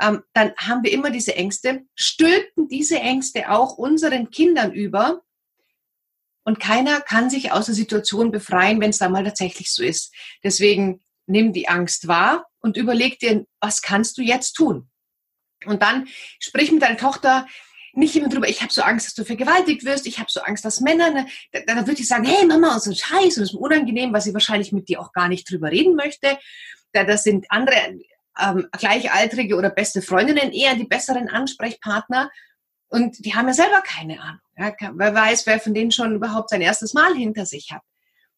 ähm, 0.00 0.22
dann 0.32 0.52
haben 0.56 0.82
wir 0.82 0.92
immer 0.92 1.10
diese 1.10 1.34
Ängste, 1.34 1.84
stülpen 1.94 2.68
diese 2.68 2.98
Ängste 2.98 3.50
auch 3.50 3.76
unseren 3.76 4.30
Kindern 4.30 4.72
über 4.72 5.22
und 6.44 6.60
keiner 6.60 7.00
kann 7.00 7.30
sich 7.30 7.52
aus 7.52 7.66
der 7.66 7.74
Situation 7.74 8.30
befreien, 8.30 8.80
wenn 8.80 8.90
es 8.90 8.98
da 8.98 9.08
mal 9.08 9.24
tatsächlich 9.24 9.70
so 9.72 9.82
ist. 9.82 10.14
Deswegen 10.42 11.02
nimm 11.26 11.52
die 11.52 11.68
Angst 11.68 12.08
wahr 12.08 12.46
und 12.60 12.76
überleg 12.76 13.18
dir, 13.18 13.44
was 13.60 13.82
kannst 13.82 14.16
du 14.16 14.22
jetzt 14.22 14.54
tun? 14.54 14.88
Und 15.66 15.82
dann 15.82 16.06
sprich 16.38 16.70
mit 16.72 16.82
deiner 16.82 16.96
Tochter 16.96 17.46
nicht 17.94 18.14
immer 18.14 18.28
drüber, 18.28 18.48
ich 18.48 18.62
habe 18.62 18.72
so 18.72 18.82
Angst, 18.82 19.06
dass 19.06 19.14
du 19.14 19.24
vergewaltigt 19.24 19.84
wirst, 19.84 20.06
ich 20.06 20.18
habe 20.18 20.30
so 20.30 20.40
Angst, 20.40 20.64
dass 20.64 20.80
Männer, 20.80 21.10
ne, 21.10 21.26
dann, 21.52 21.64
dann 21.66 21.86
würde 21.86 22.00
ich 22.00 22.06
sagen, 22.06 22.24
hey 22.24 22.46
Mama, 22.46 22.74
und 22.74 22.82
so 22.82 22.90
ein 22.90 22.96
Scheiß, 22.96 23.36
und 23.36 23.42
das 23.42 23.50
ist 23.50 23.54
unangenehm, 23.54 24.12
weil 24.12 24.20
sie 24.20 24.34
wahrscheinlich 24.34 24.72
mit 24.72 24.88
dir 24.88 25.00
auch 25.00 25.12
gar 25.12 25.28
nicht 25.28 25.50
drüber 25.50 25.70
reden 25.70 25.96
möchte. 25.96 26.38
Da, 26.92 27.04
das 27.04 27.24
sind 27.24 27.46
andere 27.50 27.74
ähm, 28.38 28.68
Gleichaltrige 28.72 29.56
oder 29.56 29.70
beste 29.70 30.02
Freundinnen 30.02 30.52
eher 30.52 30.74
die 30.76 30.84
besseren 30.84 31.28
Ansprechpartner. 31.28 32.30
Und 32.88 33.24
die 33.24 33.34
haben 33.34 33.48
ja 33.48 33.54
selber 33.54 33.82
keine 33.82 34.20
Ahnung. 34.20 34.40
Ja, 34.56 34.72
wer 34.94 35.14
weiß, 35.14 35.46
wer 35.46 35.60
von 35.60 35.74
denen 35.74 35.92
schon 35.92 36.14
überhaupt 36.14 36.50
sein 36.50 36.62
erstes 36.62 36.94
Mal 36.94 37.14
hinter 37.14 37.46
sich 37.46 37.70
hat. 37.70 37.82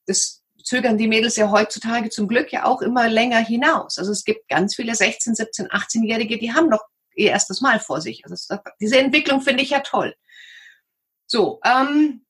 Das 0.07 0.43
zögern 0.65 0.99
die 0.99 1.09
Mädels 1.09 1.37
ja 1.37 1.50
heutzutage 1.50 2.11
zum 2.11 2.29
Glück 2.29 2.53
ja 2.53 2.65
auch 2.65 2.83
immer 2.83 3.09
länger 3.09 3.39
hinaus. 3.39 3.99
Also 3.99 4.12
es 4.12 4.25
gibt 4.25 4.49
ganz 4.49 4.75
viele 4.75 4.95
16, 4.95 5.35
17, 5.35 5.69
18-Jährige, 5.69 6.39
die 6.39 6.53
haben 6.53 6.69
noch 6.69 6.83
ihr 7.21 7.31
erstes 7.31 7.61
Mal 7.61 7.81
vor 7.81 8.00
sich. 8.00 8.25
Also 8.25 8.35
das, 8.35 8.61
diese 8.81 8.99
Entwicklung 8.99 9.41
finde 9.41 9.62
ich 9.62 9.71
ja 9.71 9.81
toll. 9.81 10.15
So, 11.27 11.61
ähm, 11.65 12.25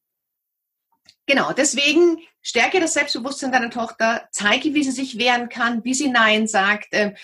genau, 1.27 1.53
deswegen 1.53 2.19
stärke 2.43 2.81
das 2.81 2.95
Selbstbewusstsein 2.95 3.53
deiner 3.53 3.71
Tochter, 3.71 4.29
zeige, 4.33 4.75
wie 4.75 4.85
sie 4.85 4.91
sich 4.91 5.19
wehren 5.19 5.49
kann, 5.49 5.85
wie 5.85 5.95
sie 5.95 6.09
Nein 6.09 6.47
sagt. 6.47 6.93
Äh, 6.93 7.15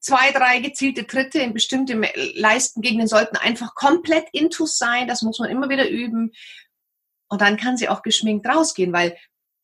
zwei, 0.00 0.30
drei 0.32 0.60
gezielte 0.60 1.06
Tritte 1.06 1.40
in 1.40 1.54
bestimmte 1.54 2.00
Leistengegenden 2.34 3.08
sollten 3.08 3.36
einfach 3.36 3.74
komplett 3.74 4.26
intus 4.32 4.78
sein. 4.78 5.08
Das 5.08 5.22
muss 5.22 5.38
man 5.38 5.50
immer 5.50 5.68
wieder 5.68 5.88
üben. 5.88 6.32
Und 7.28 7.40
dann 7.40 7.56
kann 7.56 7.76
sie 7.76 7.88
auch 7.88 8.02
geschminkt 8.02 8.46
rausgehen, 8.46 8.92
weil 8.92 9.16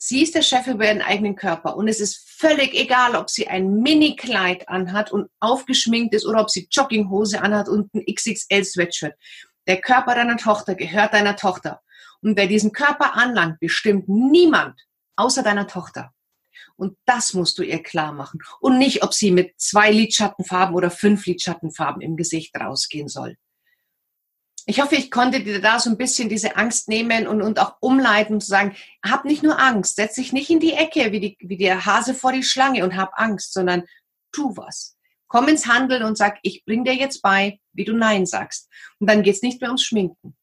sie 0.03 0.23
ist 0.23 0.35
der 0.35 0.43
Chef 0.43 0.67
über 0.67 0.87
ihren 0.87 1.03
eigenen 1.03 1.37
Körper. 1.37 1.77
Und 1.77 1.87
es 1.87 2.01
ist 2.01 2.27
völlig 2.27 2.75
egal, 2.75 3.15
ob 3.15 3.29
sie 3.29 3.49
ein 3.49 3.81
Mini-Kleid 3.81 4.69
anhat 4.69 5.13
und 5.13 5.29
aufgeschminkt 5.41 6.15
ist 6.15 6.27
oder 6.27 6.41
ob 6.41 6.51
sie 6.51 6.69
Jogginghose 6.71 7.41
anhat 7.41 7.69
und 7.69 7.93
ein 7.95 8.05
XXL-Sweatshirt. 8.07 9.15
Der 9.67 9.81
Körper 9.81 10.15
deiner 10.15 10.39
Tochter 10.39 10.75
gehört 10.75 11.13
deiner 11.13 11.37
Tochter. 11.37 11.83
Und 12.23 12.37
wer 12.37 12.47
diesen 12.47 12.73
Körper 12.73 13.15
anlangt, 13.15 13.61
bestimmt 13.61 14.09
niemand 14.09 14.81
außer 15.17 15.43
deiner 15.43 15.67
Tochter. 15.67 16.13
Und 16.77 16.97
das 17.05 17.35
musst 17.35 17.59
du 17.59 17.63
ihr 17.63 17.83
klar 17.83 18.13
machen. 18.13 18.41
Und 18.61 18.79
nicht, 18.79 19.05
ob 19.05 19.13
sie 19.13 19.31
mit 19.31 19.61
zwei 19.61 19.91
Lidschattenfarben 19.91 20.75
oder 20.75 20.91
fünf 20.91 21.27
Lidschattenfarben 21.27 22.01
im 22.01 22.17
Gesicht 22.17 22.57
rausgehen 22.59 23.09
soll. 23.09 23.37
Ich 24.71 24.81
hoffe, 24.81 24.95
ich 24.95 25.11
konnte 25.11 25.43
dir 25.43 25.61
da 25.61 25.81
so 25.81 25.91
ein 25.91 25.97
bisschen 25.97 26.29
diese 26.29 26.55
Angst 26.55 26.89
nehmen 26.89 27.27
und, 27.27 27.43
und 27.43 27.59
auch 27.59 27.75
umleiten 27.81 28.35
und 28.35 28.41
zu 28.41 28.47
sagen, 28.47 28.77
hab 29.05 29.25
nicht 29.25 29.43
nur 29.43 29.59
Angst, 29.59 29.97
setz 29.97 30.15
dich 30.15 30.33
nicht 30.33 30.49
in 30.49 30.61
die 30.61 30.75
Ecke 30.75 31.11
wie, 31.11 31.19
die, 31.19 31.37
wie 31.41 31.57
der 31.57 31.87
Hase 31.87 32.15
vor 32.15 32.31
die 32.31 32.45
Schlange 32.45 32.85
und 32.85 32.97
hab 32.97 33.11
Angst, 33.19 33.53
sondern 33.53 33.83
tu 34.31 34.57
was. 34.57 34.97
Komm 35.27 35.49
ins 35.49 35.67
Handeln 35.67 36.05
und 36.05 36.17
sag, 36.17 36.39
ich 36.43 36.65
bring 36.65 36.85
dir 36.85 36.95
jetzt 36.95 37.21
bei, 37.21 37.59
wie 37.73 37.85
du 37.85 37.95
Nein 37.95 38.27
sagst. 38.27 38.69
Und 39.01 39.11
dann 39.11 39.25
geht's 39.25 39.43
nicht 39.43 39.61
mehr 39.61 39.71
ums 39.71 39.83
Schminken. 39.83 40.37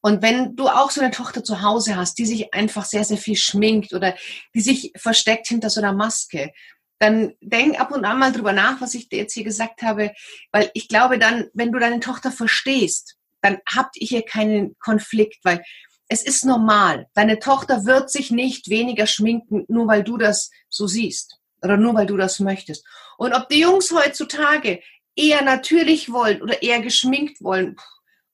Und 0.00 0.20
wenn 0.20 0.56
du 0.56 0.66
auch 0.66 0.90
so 0.90 1.00
eine 1.00 1.12
Tochter 1.12 1.44
zu 1.44 1.62
Hause 1.62 1.94
hast, 1.94 2.18
die 2.18 2.26
sich 2.26 2.54
einfach 2.54 2.86
sehr, 2.86 3.04
sehr 3.04 3.18
viel 3.18 3.36
schminkt 3.36 3.92
oder 3.92 4.16
die 4.52 4.62
sich 4.62 4.92
versteckt 4.96 5.46
hinter 5.46 5.70
so 5.70 5.80
einer 5.80 5.92
Maske, 5.92 6.52
dann 6.98 7.34
denk 7.40 7.78
ab 7.80 7.92
und 7.92 8.04
an 8.04 8.18
mal 8.18 8.32
drüber 8.32 8.52
nach, 8.52 8.80
was 8.80 8.94
ich 8.94 9.08
dir 9.08 9.18
jetzt 9.18 9.34
hier 9.34 9.44
gesagt 9.44 9.82
habe, 9.82 10.12
weil 10.52 10.70
ich 10.74 10.88
glaube 10.88 11.18
dann, 11.18 11.48
wenn 11.52 11.72
du 11.72 11.78
deine 11.78 12.00
Tochter 12.00 12.32
verstehst, 12.32 13.16
dann 13.42 13.58
habt 13.72 13.96
ihr 13.96 14.06
hier 14.06 14.22
keinen 14.22 14.76
Konflikt, 14.78 15.44
weil 15.44 15.62
es 16.08 16.22
ist 16.22 16.44
normal. 16.44 17.06
Deine 17.14 17.38
Tochter 17.38 17.84
wird 17.84 18.10
sich 18.10 18.30
nicht 18.30 18.70
weniger 18.70 19.06
schminken, 19.06 19.64
nur 19.68 19.88
weil 19.88 20.04
du 20.04 20.16
das 20.16 20.50
so 20.68 20.86
siehst 20.86 21.38
oder 21.62 21.76
nur 21.76 21.94
weil 21.94 22.06
du 22.06 22.16
das 22.16 22.40
möchtest. 22.40 22.86
Und 23.18 23.34
ob 23.34 23.48
die 23.48 23.60
Jungs 23.60 23.92
heutzutage 23.92 24.80
eher 25.16 25.42
natürlich 25.42 26.12
wollen 26.12 26.42
oder 26.42 26.62
eher 26.62 26.80
geschminkt 26.80 27.42
wollen, 27.42 27.76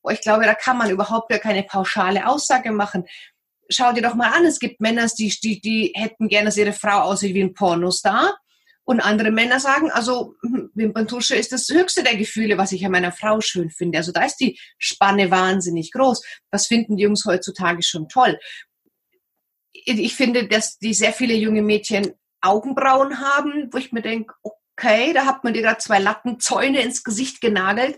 Oh, 0.03 0.09
ich 0.09 0.21
glaube, 0.21 0.43
da 0.43 0.53
kann 0.53 0.77
man 0.77 0.91
überhaupt 0.91 1.29
gar 1.29 1.39
keine 1.39 1.63
pauschale 1.63 2.27
Aussage 2.27 2.71
machen. 2.71 3.05
Schau 3.69 3.93
dir 3.93 4.01
doch 4.01 4.15
mal 4.15 4.33
an, 4.33 4.45
es 4.45 4.59
gibt 4.59 4.81
Männer, 4.81 5.07
die, 5.17 5.29
die, 5.41 5.61
die 5.61 5.93
hätten 5.95 6.27
gerne, 6.27 6.47
dass 6.47 6.57
ihre 6.57 6.73
Frau 6.73 6.99
aussieht 7.03 7.33
wie 7.33 7.41
ein 7.41 7.53
Pornostar. 7.53 8.37
Und 8.85 8.99
andere 8.99 9.31
Männer 9.31 9.59
sagen, 9.59 9.91
also 9.91 10.35
hm, 10.41 10.71
Wimperntusche 10.73 11.35
ist 11.35 11.51
das 11.51 11.69
höchste 11.69 12.03
der 12.03 12.17
Gefühle, 12.17 12.57
was 12.57 12.71
ich 12.71 12.85
an 12.85 12.91
meiner 12.91 13.11
Frau 13.11 13.39
schön 13.39 13.69
finde. 13.69 13.99
Also 13.99 14.11
da 14.11 14.25
ist 14.25 14.37
die 14.37 14.59
Spanne 14.77 15.31
wahnsinnig 15.31 15.91
groß. 15.91 16.21
Das 16.51 16.67
finden 16.67 16.97
die 16.97 17.03
Jungs 17.03 17.25
heutzutage 17.25 17.83
schon 17.83 18.09
toll. 18.09 18.37
Ich 19.71 20.15
finde, 20.15 20.47
dass 20.47 20.77
die 20.77 20.93
sehr 20.93 21.13
viele 21.13 21.33
junge 21.33 21.61
Mädchen 21.61 22.13
Augenbrauen 22.41 23.19
haben, 23.21 23.69
wo 23.71 23.77
ich 23.77 23.93
mir 23.93 24.01
denke, 24.01 24.33
okay, 24.41 25.13
da 25.13 25.25
hat 25.25 25.43
man 25.43 25.53
dir 25.53 25.63
da 25.63 25.79
zwei 25.79 25.99
Lattenzäune 25.99 26.81
ins 26.81 27.03
Gesicht 27.03 27.41
genagelt 27.41 27.97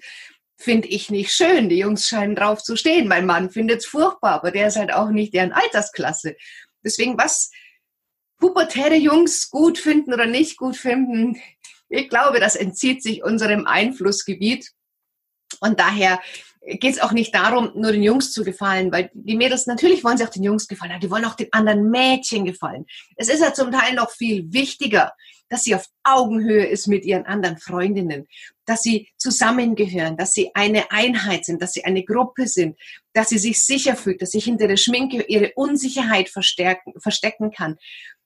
finde 0.57 0.87
ich 0.87 1.09
nicht 1.09 1.31
schön. 1.31 1.69
Die 1.69 1.77
Jungs 1.77 2.07
scheinen 2.07 2.35
drauf 2.35 2.61
zu 2.63 2.75
stehen. 2.75 3.07
Mein 3.07 3.25
Mann 3.25 3.49
findet 3.49 3.79
es 3.79 3.85
furchtbar, 3.85 4.33
aber 4.33 4.51
der 4.51 4.67
ist 4.67 4.77
halt 4.77 4.93
auch 4.93 5.09
nicht 5.09 5.33
deren 5.33 5.51
Altersklasse. 5.51 6.35
Deswegen, 6.83 7.17
was 7.17 7.51
pubertäre 8.45 8.95
Jungs 8.95 9.49
gut 9.49 9.79
finden 9.79 10.13
oder 10.13 10.27
nicht 10.27 10.57
gut 10.57 10.77
finden, 10.77 11.41
ich 11.89 12.09
glaube, 12.09 12.39
das 12.39 12.55
entzieht 12.55 13.01
sich 13.01 13.23
unserem 13.23 13.65
Einflussgebiet. 13.65 14.71
Und 15.61 15.79
daher 15.79 16.19
geht 16.61 16.95
es 16.95 16.99
auch 16.99 17.11
nicht 17.11 17.33
darum, 17.33 17.71
nur 17.75 17.91
den 17.91 18.03
Jungs 18.03 18.31
zu 18.31 18.43
gefallen, 18.43 18.91
weil 18.91 19.09
die 19.13 19.35
Mädels, 19.35 19.67
natürlich 19.67 20.03
wollen 20.03 20.17
sie 20.17 20.25
auch 20.25 20.29
den 20.29 20.43
Jungs 20.43 20.67
gefallen, 20.67 20.91
aber 20.91 20.99
die 20.99 21.11
wollen 21.11 21.25
auch 21.25 21.35
den 21.35 21.51
anderen 21.53 21.89
Mädchen 21.89 22.45
gefallen. 22.45 22.85
Es 23.15 23.29
ist 23.29 23.41
ja 23.41 23.53
zum 23.53 23.71
Teil 23.71 23.93
noch 23.93 24.11
viel 24.11 24.51
wichtiger, 24.51 25.13
dass 25.49 25.63
sie 25.63 25.75
auf 25.75 25.85
Augenhöhe 26.03 26.65
ist 26.65 26.87
mit 26.87 27.05
ihren 27.05 27.25
anderen 27.25 27.57
Freundinnen, 27.57 28.27
dass 28.65 28.81
sie 28.81 29.09
zusammengehören, 29.17 30.17
dass 30.17 30.33
sie 30.33 30.51
eine 30.55 30.91
Einheit 30.91 31.45
sind, 31.45 31.61
dass 31.61 31.73
sie 31.73 31.85
eine 31.85 32.03
Gruppe 32.03 32.47
sind, 32.47 32.77
dass 33.13 33.29
sie 33.29 33.37
sich 33.37 33.63
sicher 33.63 33.95
fühlt, 33.95 34.21
dass 34.23 34.31
sie 34.31 34.39
hinter 34.39 34.67
der 34.67 34.77
Schminke 34.77 35.23
ihre 35.27 35.51
Unsicherheit 35.55 36.29
verstecken 36.29 37.51
kann. 37.51 37.77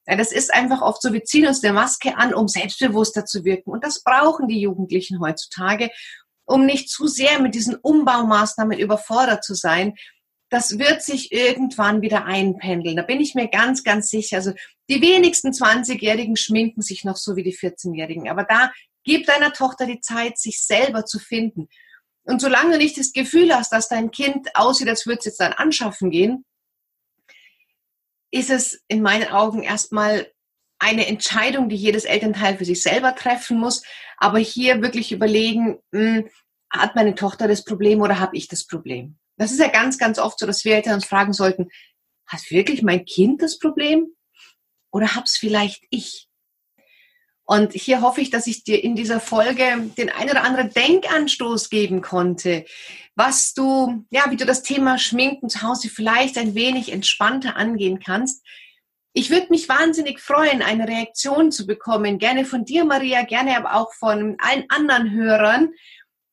Ja, 0.09 0.15
das 0.15 0.31
ist 0.31 0.51
einfach 0.51 0.81
oft 0.81 1.03
so, 1.03 1.13
wir 1.13 1.23
ziehen 1.23 1.45
uns 1.45 1.61
der 1.61 1.71
Maske 1.71 2.17
an, 2.17 2.33
um 2.33 2.47
selbstbewusster 2.47 3.25
zu 3.25 3.45
wirken. 3.45 3.69
Und 3.69 3.83
das 3.83 4.01
brauchen 4.01 4.47
die 4.47 4.59
Jugendlichen 4.59 5.19
heutzutage, 5.19 5.91
um 6.45 6.65
nicht 6.65 6.89
zu 6.89 7.05
sehr 7.05 7.39
mit 7.39 7.53
diesen 7.53 7.75
Umbaumaßnahmen 7.75 8.79
überfordert 8.79 9.43
zu 9.43 9.53
sein, 9.53 9.93
das 10.49 10.79
wird 10.79 11.03
sich 11.03 11.31
irgendwann 11.31 12.01
wieder 12.01 12.25
einpendeln. 12.25 12.95
Da 12.95 13.03
bin 13.03 13.21
ich 13.21 13.35
mir 13.35 13.49
ganz, 13.49 13.83
ganz 13.83 14.09
sicher. 14.09 14.37
Also 14.37 14.53
die 14.89 14.99
wenigsten 14.99 15.51
20-Jährigen 15.51 16.37
schminken 16.37 16.81
sich 16.81 17.03
noch 17.03 17.17
so 17.17 17.35
wie 17.35 17.43
die 17.43 17.55
14-Jährigen. 17.55 18.29
Aber 18.29 18.45
da 18.45 18.71
gib 19.03 19.27
deiner 19.27 19.53
Tochter 19.53 19.85
die 19.85 19.99
Zeit, 19.99 20.39
sich 20.39 20.65
selber 20.65 21.05
zu 21.05 21.19
finden. 21.19 21.67
Und 22.23 22.41
solange 22.41 22.71
du 22.71 22.77
nicht 22.79 22.97
das 22.97 23.11
Gefühl 23.11 23.53
hast, 23.53 23.71
dass 23.71 23.89
dein 23.89 24.09
Kind 24.09 24.55
aussieht, 24.55 24.89
als 24.89 25.05
würde 25.05 25.19
es 25.19 25.25
jetzt 25.25 25.39
dann 25.39 25.53
anschaffen 25.53 26.09
gehen, 26.09 26.45
ist 28.31 28.49
es 28.49 28.83
in 28.87 29.01
meinen 29.01 29.29
Augen 29.29 29.63
erstmal 29.63 30.27
eine 30.79 31.07
Entscheidung, 31.07 31.69
die 31.69 31.75
jedes 31.75 32.05
Elternteil 32.05 32.57
für 32.57 32.65
sich 32.65 32.81
selber 32.81 33.15
treffen 33.15 33.59
muss. 33.59 33.83
Aber 34.17 34.39
hier 34.39 34.81
wirklich 34.81 35.11
überlegen, 35.11 35.79
mh, 35.91 36.17
hm, 36.17 36.29
hat 36.71 36.95
meine 36.95 37.15
Tochter 37.15 37.47
das 37.47 37.63
Problem 37.63 38.01
oder 38.01 38.19
habe 38.19 38.37
ich 38.37 38.47
das 38.47 38.65
Problem? 38.65 39.17
Das 39.37 39.51
ist 39.51 39.59
ja 39.59 39.69
ganz, 39.69 39.97
ganz 39.97 40.19
oft 40.19 40.39
so, 40.39 40.45
dass 40.45 40.63
wir 40.65 40.75
Eltern 40.75 40.95
uns 40.95 41.05
fragen 41.05 41.33
sollten, 41.33 41.69
hat 42.27 42.49
wirklich 42.51 42.83
mein 42.83 43.05
Kind 43.05 43.41
das 43.41 43.57
Problem 43.57 44.07
oder 44.91 45.15
hab's 45.15 45.37
vielleicht 45.37 45.83
ich? 45.89 46.28
Und 47.49 47.73
hier 47.73 48.01
hoffe 48.01 48.21
ich, 48.21 48.29
dass 48.29 48.45
ich 48.45 48.63
dir 48.63 48.83
in 48.83 48.93
dieser 48.93 49.19
Folge 49.19 49.63
den 49.97 50.11
ein 50.11 50.29
oder 50.29 50.43
anderen 50.43 50.71
Denkanstoß 50.71 51.71
geben 51.71 52.03
konnte, 52.03 52.63
was 53.15 53.55
du, 53.55 54.05
ja, 54.11 54.29
wie 54.29 54.35
du 54.35 54.45
das 54.45 54.61
Thema 54.61 54.99
Schminken 54.99 55.49
zu 55.49 55.63
Hause 55.63 55.89
vielleicht 55.89 56.37
ein 56.37 56.53
wenig 56.53 56.91
entspannter 56.91 57.55
angehen 57.55 57.99
kannst. 57.99 58.45
Ich 59.13 59.31
würde 59.31 59.47
mich 59.49 59.67
wahnsinnig 59.67 60.19
freuen, 60.19 60.61
eine 60.61 60.87
Reaktion 60.87 61.51
zu 61.51 61.65
bekommen. 61.65 62.19
Gerne 62.19 62.45
von 62.45 62.65
dir, 62.65 62.85
Maria, 62.85 63.23
gerne 63.23 63.57
aber 63.57 63.73
auch 63.73 63.95
von 63.95 64.35
allen 64.37 64.65
anderen 64.69 65.09
Hörern. 65.09 65.73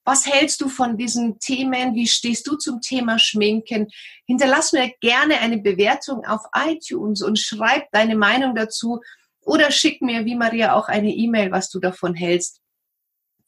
Was 0.05 0.27
hältst 0.27 0.61
du 0.61 0.69
von 0.69 0.99
diesen 0.99 1.39
Themen? 1.39 1.95
Wie 1.95 2.09
stehst 2.09 2.47
du 2.47 2.57
zum 2.57 2.83
Thema 2.83 3.19
Schminken? 3.19 3.89
Hinterlass 4.27 4.75
mir 4.75 4.93
gerne 5.01 5.39
eine 5.39 5.57
Bewertung 5.57 6.27
auf 6.27 6.43
iTunes 6.55 7.23
und 7.23 7.39
schreib 7.39 7.91
deine 7.93 8.17
Meinung 8.17 8.55
dazu 8.55 9.01
oder 9.47 9.71
schick 9.71 10.03
mir, 10.03 10.25
wie 10.25 10.35
Maria, 10.35 10.75
auch 10.75 10.89
eine 10.89 11.11
E-Mail, 11.11 11.53
was 11.53 11.71
du 11.71 11.79
davon 11.79 12.15
hältst, 12.15 12.61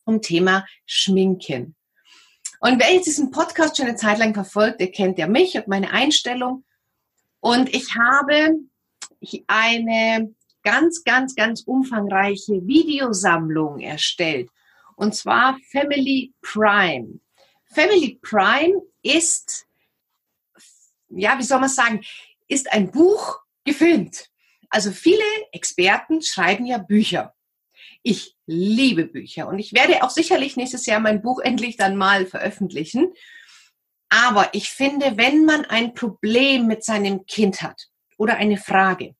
zum 0.04 0.22
Thema 0.22 0.64
Schminken. 0.86 1.74
Und 2.60 2.80
wer 2.80 2.94
jetzt 2.94 3.06
diesen 3.06 3.30
Podcast 3.30 3.76
schon 3.76 3.86
eine 3.86 3.96
Zeit 3.96 4.18
lang 4.18 4.32
verfolgt, 4.32 4.80
der 4.80 4.90
kennt 4.90 5.18
ja 5.18 5.26
mich 5.26 5.56
und 5.56 5.68
meine 5.68 5.90
Einstellung. 5.90 6.64
Und 7.40 7.74
ich 7.74 7.94
habe 7.96 8.58
eine 9.46 10.34
ganz, 10.62 11.02
ganz, 11.04 11.34
ganz 11.34 11.62
umfangreiche 11.62 12.66
Videosammlung 12.66 13.80
erstellt. 13.80 14.50
Und 14.96 15.14
zwar 15.14 15.58
Family 15.70 16.32
Prime. 16.42 17.20
Family 17.66 18.18
Prime 18.22 18.80
ist, 19.02 19.66
ja, 21.08 21.38
wie 21.38 21.44
soll 21.44 21.60
man 21.60 21.68
sagen, 21.68 22.02
ist 22.48 22.72
ein 22.72 22.90
Buch 22.90 23.40
gefilmt. 23.64 24.30
Also 24.70 24.90
viele 24.92 25.22
Experten 25.52 26.22
schreiben 26.22 26.66
ja 26.66 26.78
Bücher. 26.78 27.34
Ich 28.02 28.36
liebe 28.46 29.06
Bücher 29.06 29.48
und 29.48 29.58
ich 29.58 29.72
werde 29.72 30.02
auch 30.02 30.10
sicherlich 30.10 30.56
nächstes 30.56 30.86
Jahr 30.86 31.00
mein 31.00 31.22
Buch 31.22 31.40
endlich 31.44 31.76
dann 31.76 31.96
mal 31.96 32.26
veröffentlichen. 32.26 33.12
Aber 34.08 34.48
ich 34.54 34.70
finde, 34.70 35.16
wenn 35.16 35.44
man 35.44 35.64
ein 35.66 35.94
Problem 35.94 36.66
mit 36.66 36.82
seinem 36.82 37.26
Kind 37.26 37.62
hat 37.62 37.88
oder 38.16 38.36
eine 38.36 38.56
Frage, 38.56 39.14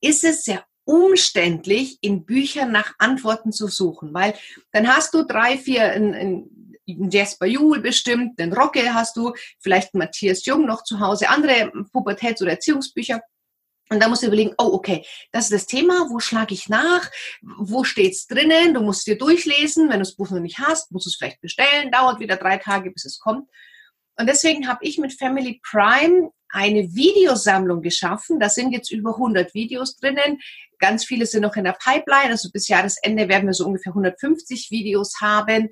ist 0.00 0.24
es 0.24 0.42
sehr 0.42 0.64
umständlich, 0.84 1.98
in 2.02 2.26
Büchern 2.26 2.72
nach 2.72 2.92
Antworten 2.98 3.52
zu 3.52 3.68
suchen, 3.68 4.12
weil 4.12 4.34
dann 4.72 4.88
hast 4.88 5.14
du 5.14 5.24
drei, 5.24 5.56
vier, 5.56 5.84
ein, 5.92 6.14
ein 6.14 7.10
Jasper 7.10 7.46
Juhl 7.46 7.80
bestimmt, 7.80 8.38
den 8.38 8.52
Rocke 8.52 8.92
hast 8.92 9.16
du, 9.16 9.32
vielleicht 9.60 9.94
Matthias 9.94 10.44
Jung 10.44 10.66
noch 10.66 10.84
zu 10.84 11.00
Hause, 11.00 11.28
andere 11.28 11.72
Pubertäts- 11.92 12.42
oder 12.42 12.52
Erziehungsbücher. 12.52 13.22
Und 13.94 14.00
da 14.00 14.08
musst 14.08 14.22
du 14.22 14.26
überlegen, 14.26 14.54
oh, 14.58 14.70
okay, 14.72 15.04
das 15.32 15.44
ist 15.44 15.52
das 15.52 15.66
Thema, 15.66 16.08
wo 16.10 16.18
schlage 16.18 16.54
ich 16.54 16.68
nach? 16.68 17.10
Wo 17.42 17.84
steht's 17.84 18.26
drinnen? 18.26 18.74
Du 18.74 18.80
musst 18.80 19.06
dir 19.06 19.16
durchlesen. 19.16 19.88
Wenn 19.88 19.98
du 19.98 20.04
das 20.04 20.16
Buch 20.16 20.30
noch 20.30 20.40
nicht 20.40 20.58
hast, 20.58 20.92
musst 20.92 21.06
du 21.06 21.10
es 21.10 21.16
vielleicht 21.16 21.40
bestellen. 21.40 21.90
Dauert 21.90 22.20
wieder 22.20 22.36
drei 22.36 22.58
Tage, 22.58 22.90
bis 22.90 23.04
es 23.04 23.18
kommt. 23.18 23.48
Und 24.16 24.28
deswegen 24.28 24.68
habe 24.68 24.84
ich 24.84 24.98
mit 24.98 25.12
Family 25.12 25.60
Prime 25.68 26.30
eine 26.48 26.94
Videosammlung 26.94 27.82
geschaffen. 27.82 28.38
Da 28.38 28.48
sind 28.48 28.72
jetzt 28.72 28.92
über 28.92 29.14
100 29.14 29.54
Videos 29.54 29.96
drinnen. 29.96 30.40
Ganz 30.78 31.04
viele 31.04 31.26
sind 31.26 31.42
noch 31.42 31.56
in 31.56 31.64
der 31.64 31.76
Pipeline. 31.82 32.30
Also 32.30 32.50
bis 32.52 32.68
Jahresende 32.68 33.28
werden 33.28 33.46
wir 33.46 33.54
so 33.54 33.66
ungefähr 33.66 33.90
150 33.90 34.70
Videos 34.70 35.20
haben, 35.20 35.70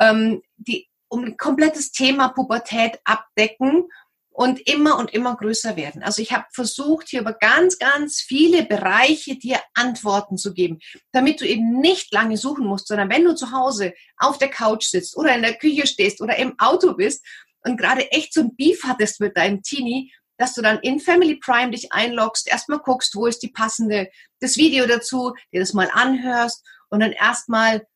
ähm, 0.00 0.42
die 0.56 0.88
um 1.08 1.24
ein 1.24 1.36
komplettes 1.36 1.90
Thema 1.90 2.28
Pubertät 2.28 2.98
abdecken 3.04 3.88
und 4.38 4.60
immer 4.68 4.98
und 4.98 5.12
immer 5.12 5.36
größer 5.36 5.74
werden. 5.74 6.04
Also 6.04 6.22
ich 6.22 6.32
habe 6.32 6.44
versucht, 6.52 7.08
hier 7.08 7.22
über 7.22 7.32
ganz, 7.32 7.76
ganz 7.76 8.20
viele 8.20 8.64
Bereiche 8.64 9.36
dir 9.36 9.58
Antworten 9.74 10.38
zu 10.38 10.54
geben, 10.54 10.78
damit 11.10 11.40
du 11.40 11.44
eben 11.44 11.80
nicht 11.80 12.14
lange 12.14 12.36
suchen 12.36 12.64
musst, 12.64 12.86
sondern 12.86 13.10
wenn 13.10 13.24
du 13.24 13.34
zu 13.34 13.50
Hause 13.50 13.94
auf 14.16 14.38
der 14.38 14.48
Couch 14.48 14.84
sitzt 14.84 15.16
oder 15.16 15.34
in 15.34 15.42
der 15.42 15.54
Küche 15.54 15.88
stehst 15.88 16.20
oder 16.20 16.36
im 16.36 16.56
Auto 16.60 16.94
bist 16.94 17.26
und 17.64 17.78
gerade 17.78 18.12
echt 18.12 18.32
so 18.32 18.42
ein 18.42 18.54
Beef 18.54 18.84
hattest 18.84 19.18
mit 19.18 19.36
deinem 19.36 19.64
Teenie, 19.64 20.12
dass 20.36 20.54
du 20.54 20.62
dann 20.62 20.78
in 20.82 21.00
Family 21.00 21.40
Prime 21.44 21.72
dich 21.72 21.92
einloggst, 21.92 22.46
erstmal 22.46 22.78
guckst, 22.78 23.16
wo 23.16 23.26
ist 23.26 23.42
die 23.42 23.50
passende, 23.50 24.08
das 24.38 24.56
Video 24.56 24.86
dazu, 24.86 25.34
dir 25.52 25.58
das 25.58 25.72
mal 25.72 25.90
anhörst 25.92 26.64
und 26.90 27.00
dann 27.00 27.10
erstmal 27.10 27.88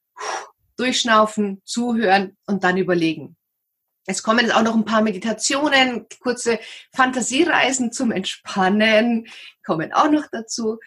durchschnaufen, 0.76 1.62
zuhören 1.64 2.36
und 2.46 2.64
dann 2.64 2.78
überlegen. 2.78 3.36
Es 4.06 4.22
kommen 4.22 4.40
jetzt 4.40 4.54
auch 4.54 4.62
noch 4.62 4.74
ein 4.74 4.84
paar 4.84 5.02
Meditationen, 5.02 6.06
kurze 6.20 6.58
Fantasiereisen 6.94 7.92
zum 7.92 8.10
Entspannen 8.10 9.28
kommen 9.64 9.92
auch 9.92 10.10
noch 10.10 10.26
dazu. 10.30 10.78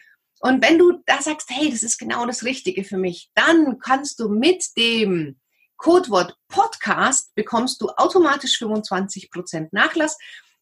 Und 0.41 0.63
wenn 0.63 0.77
du 0.77 1.01
da 1.05 1.21
sagst, 1.21 1.49
hey, 1.49 1.71
das 1.71 1.81
ist 1.81 1.97
genau 1.97 2.25
das 2.25 2.43
Richtige 2.43 2.83
für 2.83 2.97
mich, 2.97 3.29
dann 3.33 3.79
kannst 3.79 4.19
du 4.19 4.27
mit 4.29 4.65
dem 4.77 5.39
Codewort 5.77 6.37
Podcast 6.47 7.33
bekommst 7.35 7.81
du 7.81 7.89
automatisch 7.89 8.59
25% 8.61 9.69
Nachlass. 9.71 10.17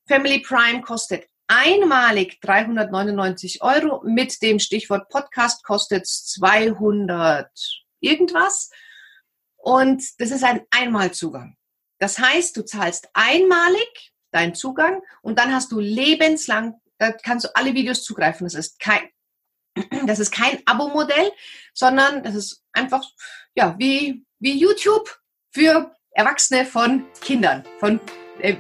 Family 0.07 0.39
Prime 0.39 0.81
kostet 0.81 1.27
einmalig 1.47 2.39
399 2.41 3.61
Euro. 3.61 4.01
Mit 4.03 4.41
dem 4.41 4.59
Stichwort 4.59 5.09
Podcast 5.09 5.63
kostet 5.63 6.03
es 6.03 6.25
200 6.25 7.49
irgendwas. 7.99 8.69
Und 9.57 10.03
das 10.19 10.31
ist 10.31 10.43
ein 10.43 10.61
Einmalzugang. 10.71 11.55
Das 12.03 12.19
heißt, 12.19 12.57
du 12.57 12.65
zahlst 12.65 13.07
einmalig 13.13 14.11
deinen 14.31 14.55
Zugang 14.55 15.01
und 15.21 15.39
dann 15.39 15.55
hast 15.55 15.71
du 15.71 15.79
lebenslang, 15.79 16.73
da 16.97 17.13
kannst 17.13 17.45
du 17.45 17.55
alle 17.55 17.73
Videos 17.75 18.03
zugreifen. 18.03 18.45
Das 18.45 18.55
ist 18.55 18.77
kein, 18.77 19.09
das 20.05 20.19
ist 20.19 20.31
kein 20.31 20.61
Abo-Modell, 20.65 21.31
sondern 21.73 22.21
das 22.21 22.35
ist 22.35 22.61
einfach, 22.73 23.09
ja, 23.55 23.75
wie, 23.79 24.25
wie 24.39 24.59
YouTube 24.59 25.17
für 25.51 25.95
Erwachsene 26.11 26.65
von 26.65 27.05
Kindern, 27.21 27.63
von, 27.79 28.01
äh, 28.39 28.57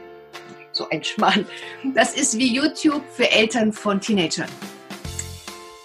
so 0.71 0.87
ein 0.87 1.03
Schmarrn. 1.03 1.45
Das 1.93 2.15
ist 2.15 2.37
wie 2.37 2.47
YouTube 2.47 3.03
für 3.11 3.29
Eltern 3.29 3.73
von 3.73 3.99
Teenagern. 3.99 4.47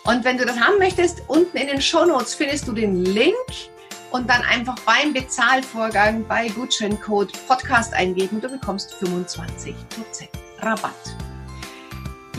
Und 0.05 0.23
wenn 0.23 0.39
du 0.39 0.45
das 0.45 0.61
haben 0.61 0.79
möchtest, 0.79 1.23
unten 1.27 1.57
in 1.57 1.67
den 1.67 1.83
Show 1.83 2.05
Notes 2.05 2.37
findest 2.37 2.69
du 2.69 2.73
den 2.73 3.05
Link 3.05 3.35
und 4.11 4.29
dann 4.29 4.43
einfach 4.43 4.77
beim 4.81 5.13
Bezahlvorgang 5.13 6.27
bei 6.27 6.49
Gutscheincode 6.49 7.33
Podcast 7.47 7.93
eingeben 7.95 8.41
du 8.41 8.49
bekommst 8.49 8.95
25% 8.95 9.75
Rabatt. 10.61 11.17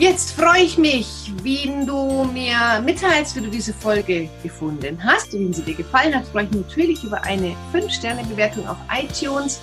Jetzt 0.00 0.32
freue 0.32 0.62
ich 0.62 0.78
mich, 0.78 1.30
wenn 1.42 1.86
du 1.86 2.24
mir 2.24 2.80
mitteilst, 2.82 3.36
wie 3.36 3.42
du 3.42 3.50
diese 3.50 3.74
Folge 3.74 4.30
gefunden 4.42 4.98
hast 5.04 5.34
und 5.34 5.50
wie 5.50 5.52
sie 5.52 5.62
dir 5.62 5.74
gefallen 5.74 6.14
hat. 6.14 6.26
Freue 6.28 6.44
ich 6.44 6.50
mich 6.52 6.66
natürlich 6.66 7.04
über 7.04 7.22
eine 7.22 7.54
5-Sterne-Bewertung 7.74 8.66
auf 8.66 8.78
iTunes. 8.90 9.60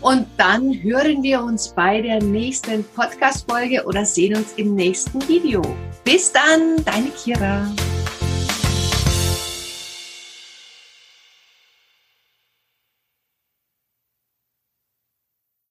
Und 0.00 0.26
dann 0.38 0.72
hören 0.82 1.22
wir 1.22 1.42
uns 1.42 1.68
bei 1.68 2.00
der 2.00 2.22
nächsten 2.22 2.82
Podcast-Folge 2.94 3.84
oder 3.84 4.06
sehen 4.06 4.36
uns 4.36 4.54
im 4.56 4.74
nächsten 4.74 5.20
Video. 5.28 5.60
Bis 6.02 6.32
dann, 6.32 6.82
deine 6.84 7.10
Kira. 7.10 7.68